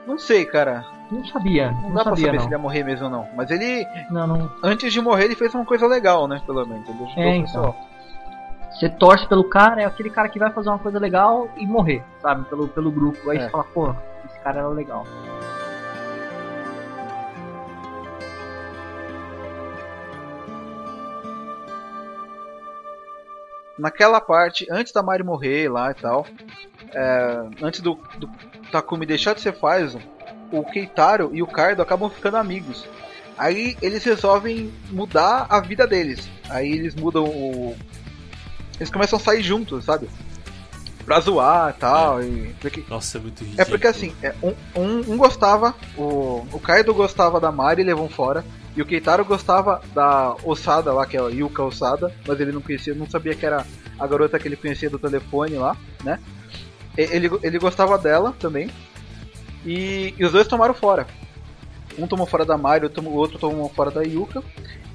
[0.05, 0.85] não sei, cara.
[1.09, 2.39] Não sabia, Não, não, dá pra sabia saber não.
[2.41, 3.27] se ele ia morrer mesmo ou não.
[3.35, 4.51] Mas ele, Não, não.
[4.63, 6.39] antes de morrer, ele fez uma coisa legal, né?
[6.45, 6.87] Pelo menos.
[6.87, 7.75] Ele ajudou É, o pessoal.
[8.73, 12.03] Você torce pelo cara, é aquele cara que vai fazer uma coisa legal e morrer,
[12.21, 12.45] sabe?
[12.47, 13.27] Pelo, pelo grupo.
[13.31, 13.41] Aí É.
[13.41, 13.89] você fala, pô,
[14.25, 15.03] esse cara era legal.
[23.79, 26.27] Naquela parte, antes da Mari morrer lá e tal,
[26.93, 28.29] é, antes do, do
[28.71, 29.99] Takumi deixar de ser Faizo,
[30.51, 32.85] o Keitaro e o Kaido acabam ficando amigos.
[33.37, 36.27] Aí eles resolvem mudar a vida deles.
[36.49, 37.75] Aí eles mudam o.
[38.77, 40.09] Eles começam a sair juntos, sabe?
[41.05, 42.21] Pra zoar e tal.
[42.23, 42.53] E...
[42.61, 43.69] porque- Nossa, é muito É ridículo.
[43.69, 48.07] porque assim, é, um, um, um gostava, o, o Kaido gostava da Mari e levou
[48.09, 48.43] fora.
[48.75, 52.61] E o Keitaro gostava da Osada lá, que é a Yuka Osada, mas ele não
[52.61, 53.65] conhecia, não sabia que era
[53.99, 56.19] a garota que ele conhecia do telefone lá, né?
[56.95, 58.69] Ele, ele gostava dela também.
[59.65, 61.07] E, e os dois tomaram fora.
[61.97, 64.41] Um tomou fora da Mari, o outro tomou fora da Yuka.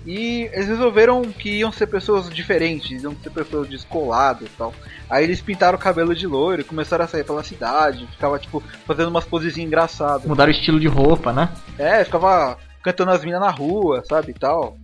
[0.07, 4.75] E eles resolveram que iam ser pessoas diferentes, iam ser pessoas descoladas e tal.
[5.09, 8.63] Aí eles pintaram o cabelo de loiro e começaram a sair pela cidade, ficava tipo
[8.87, 10.27] fazendo umas posezinhas engraçadas.
[10.27, 11.51] Mudaram o estilo de roupa, né?
[11.79, 14.77] É, ficava cantando as minas na rua, sabe, e tal.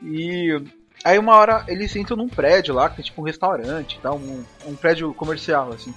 [0.00, 0.62] E
[1.04, 4.16] aí uma hora eles entram num prédio lá, que tem tipo um restaurante e tal,
[4.16, 5.92] um, um prédio comercial, assim.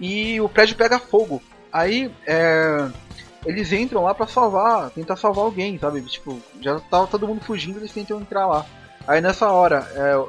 [0.00, 1.40] E o prédio pega fogo.
[1.72, 2.88] Aí é,
[3.44, 6.00] eles entram lá pra salvar, tentar salvar alguém, sabe?
[6.02, 8.66] Tipo, já tava todo mundo fugindo, eles tentam entrar lá.
[9.06, 10.28] Aí nessa hora, é, o,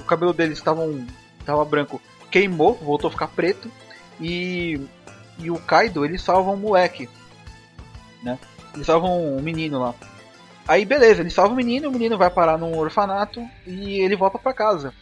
[0.00, 1.06] o cabelo deles tava, um,
[1.44, 3.70] tava branco, queimou, voltou a ficar preto.
[4.20, 4.80] E,
[5.38, 7.08] e o Kaido, ele salva um moleque.
[8.22, 8.38] Né?
[8.74, 9.94] Eles salvam um menino lá.
[10.66, 14.38] Aí beleza, ele salva o menino, o menino vai parar num orfanato e ele volta
[14.38, 14.94] pra casa.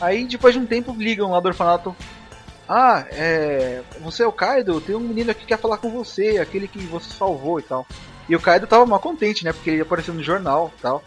[0.00, 1.94] Aí depois de um tempo ligam lá do orfanato.
[2.72, 3.82] Ah, é.
[4.00, 4.80] Você é o Kaido?
[4.80, 7.84] Tem um menino aqui que quer falar com você, aquele que você salvou e tal.
[8.28, 9.52] E o Kaido tava mal contente, né?
[9.52, 11.02] Porque ele apareceu no jornal e tal.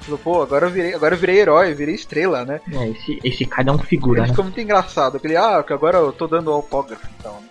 [0.00, 2.60] Falou, pô, agora eu virei, agora eu virei herói, eu virei estrela, né?
[2.72, 4.32] É, esse, esse cara é um figura, Ele né?
[4.32, 5.16] ficou muito engraçado.
[5.16, 7.34] Aquele, ah, que agora eu tô dando autógrafo e tal.
[7.40, 7.48] né?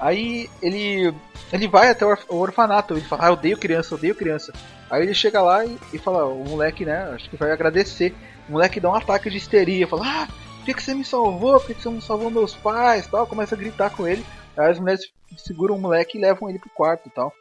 [0.00, 1.14] Aí ele
[1.52, 4.14] ele vai até o orf- o orfanato, ele fala, ah, eu odeio criança, eu odeio
[4.16, 4.52] criança.
[4.90, 8.12] Aí ele chega lá e, e fala, o moleque, né, acho que vai agradecer.
[8.48, 10.28] O moleque dá um ataque de histeria, fala, ah,
[10.66, 11.60] por que, que você me salvou?
[11.60, 13.06] Por que, que você não salvou meus pais?
[13.06, 14.26] tal Começa a gritar com ele.
[14.56, 15.02] Aí as mulheres
[15.36, 17.32] seguram o moleque e levam ele pro quarto tal.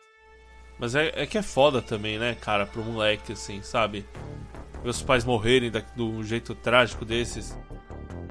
[0.77, 4.05] Mas é, é que é foda também, né, cara, pro moleque, assim, sabe?
[4.83, 7.57] Os pais morrerem da, de um jeito trágico desses.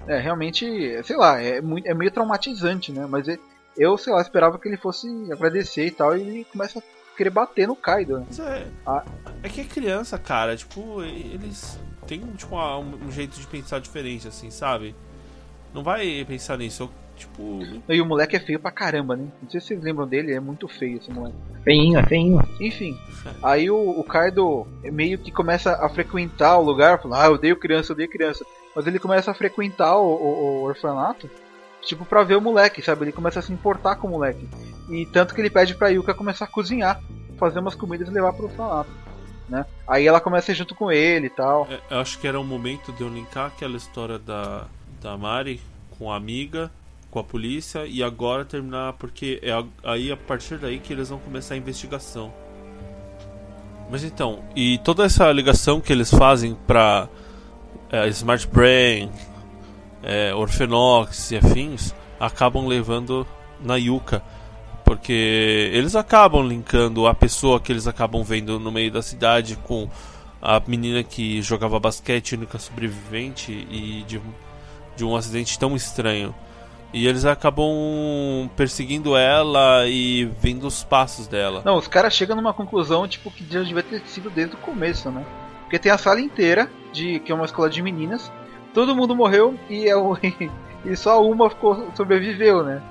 [0.06, 0.64] É, realmente,
[1.02, 3.04] sei lá, é, muito, é meio traumatizante, né?
[3.08, 3.38] Mas é-
[3.76, 7.30] eu, sei lá, esperava que ele fosse agradecer e tal, e ele começa a querer
[7.30, 8.26] bater no Kaido, né?
[8.28, 9.02] Mas é, Ah.
[9.42, 13.80] é que é criança, cara, tipo, eles têm tipo, uma- um, um jeito de pensar
[13.80, 14.94] diferente, assim, sabe?
[15.72, 17.60] Não vai pensar nisso, eu, tipo.
[17.88, 19.26] E o moleque é feio pra caramba, né?
[19.42, 21.36] Não sei se vocês lembram dele, é muito feio esse moleque.
[21.64, 22.40] Feinho, é feinho.
[22.60, 22.96] Enfim,
[23.42, 27.56] aí o, o Kaido meio que começa a frequentar o lugar, falando, ah, eu odeio
[27.56, 28.44] criança, eu odeio criança.
[28.76, 31.28] Mas ele começa a frequentar o, o- o orfanato,
[31.82, 33.04] tipo, pra ver o moleque, sabe?
[33.04, 34.48] Ele começa a se importar com o moleque.
[34.88, 37.00] E tanto que ele pede pra Yuka começar a cozinhar,
[37.38, 38.90] fazer umas comidas e levar pro orfanato,
[39.48, 39.64] né?
[39.86, 41.66] Aí ela começa junto com ele e tal.
[41.70, 44.66] É, Eu acho que era o momento de eu linkar aquela história da,
[45.00, 45.60] da Mari
[45.98, 46.70] com a amiga,
[47.10, 49.52] com a polícia, e agora terminar, porque é
[49.84, 52.32] aí a partir daí que eles vão começar a investigação.
[53.90, 57.08] Mas então, e toda essa ligação que eles fazem pra
[57.90, 59.10] é, Smart Brain,
[60.02, 63.26] é, Orphenox e afins, acabam levando
[63.60, 64.22] na Yuka.
[64.84, 69.88] Porque eles acabam linkando a pessoa que eles acabam vendo no meio da cidade com
[70.42, 74.20] a menina que jogava basquete, única sobrevivente e de,
[74.94, 76.34] de um acidente tão estranho.
[76.92, 77.66] E eles acabam
[78.54, 81.62] perseguindo ela e vendo os passos dela.
[81.64, 85.10] Não, os caras chegam numa conclusão, tipo, que já devia ter sido desde o começo,
[85.10, 85.24] né?
[85.62, 88.30] Porque tem a sala inteira, de que é uma escola de meninas,
[88.72, 90.16] todo mundo morreu e, é o,
[90.84, 92.82] e só uma ficou, sobreviveu, né?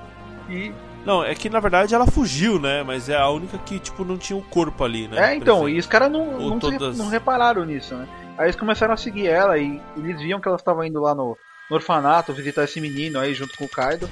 [0.50, 0.72] E
[1.04, 2.82] Não, é que na verdade ela fugiu, né?
[2.82, 5.32] Mas é a única que, tipo, não tinha o corpo ali, né?
[5.32, 8.06] É, então, e os caras não, não, se- todas- não repararam nisso, né?
[8.38, 11.36] Aí eles começaram a seguir ela e eles viam que ela estava indo lá no,
[11.70, 14.08] no orfanato visitar esse menino aí junto com o Kaido.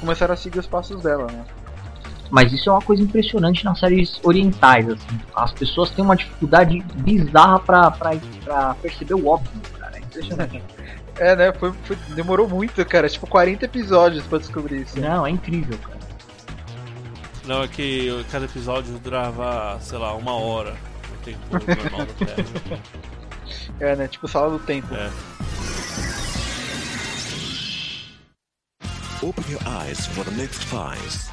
[0.00, 1.44] Começaram a seguir os passos dela, né?
[2.30, 5.20] Mas isso é uma coisa impressionante nas séries orientais, assim.
[5.34, 8.12] As pessoas têm uma dificuldade bizarra pra, pra,
[8.42, 9.96] pra perceber o óbvio, cara.
[9.96, 10.62] É impressionante.
[11.18, 11.52] É, né?
[11.52, 13.06] Foi, foi- demorou muito, cara.
[13.06, 14.98] Tipo, 40 episódios pra descobrir isso.
[14.98, 15.98] Não, é incrível, cara.
[17.44, 20.76] Não, é que cada episódio durava, sei lá, uma hora.
[21.12, 23.86] O tempo normal da.
[23.86, 24.08] É, né?
[24.08, 24.94] Tipo, sala do tempo.
[24.94, 25.10] É.
[29.22, 31.30] Open your eyes for the next files.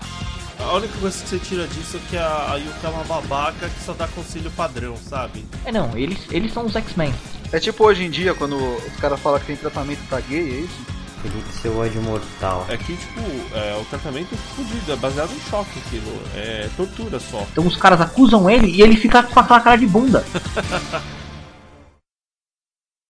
[0.60, 3.70] A única coisa que você tira disso é que a, a Yuka é uma babaca
[3.70, 5.45] que só dá conselho padrão, sabe?
[5.66, 7.14] É não, eles, eles são os X-Men.
[7.51, 10.60] É tipo hoje em dia, quando os caras falam que tem tratamento pra gay, é
[10.66, 10.86] isso?
[11.22, 12.65] Felipe, seu ódio mortal.
[12.70, 13.22] É que, tipo,
[13.53, 16.22] é, o tratamento é fudido, é baseado em choque aquilo.
[16.36, 17.45] É tortura só.
[17.51, 20.26] Então os caras acusam ele e ele fica com aquela cara de bunda.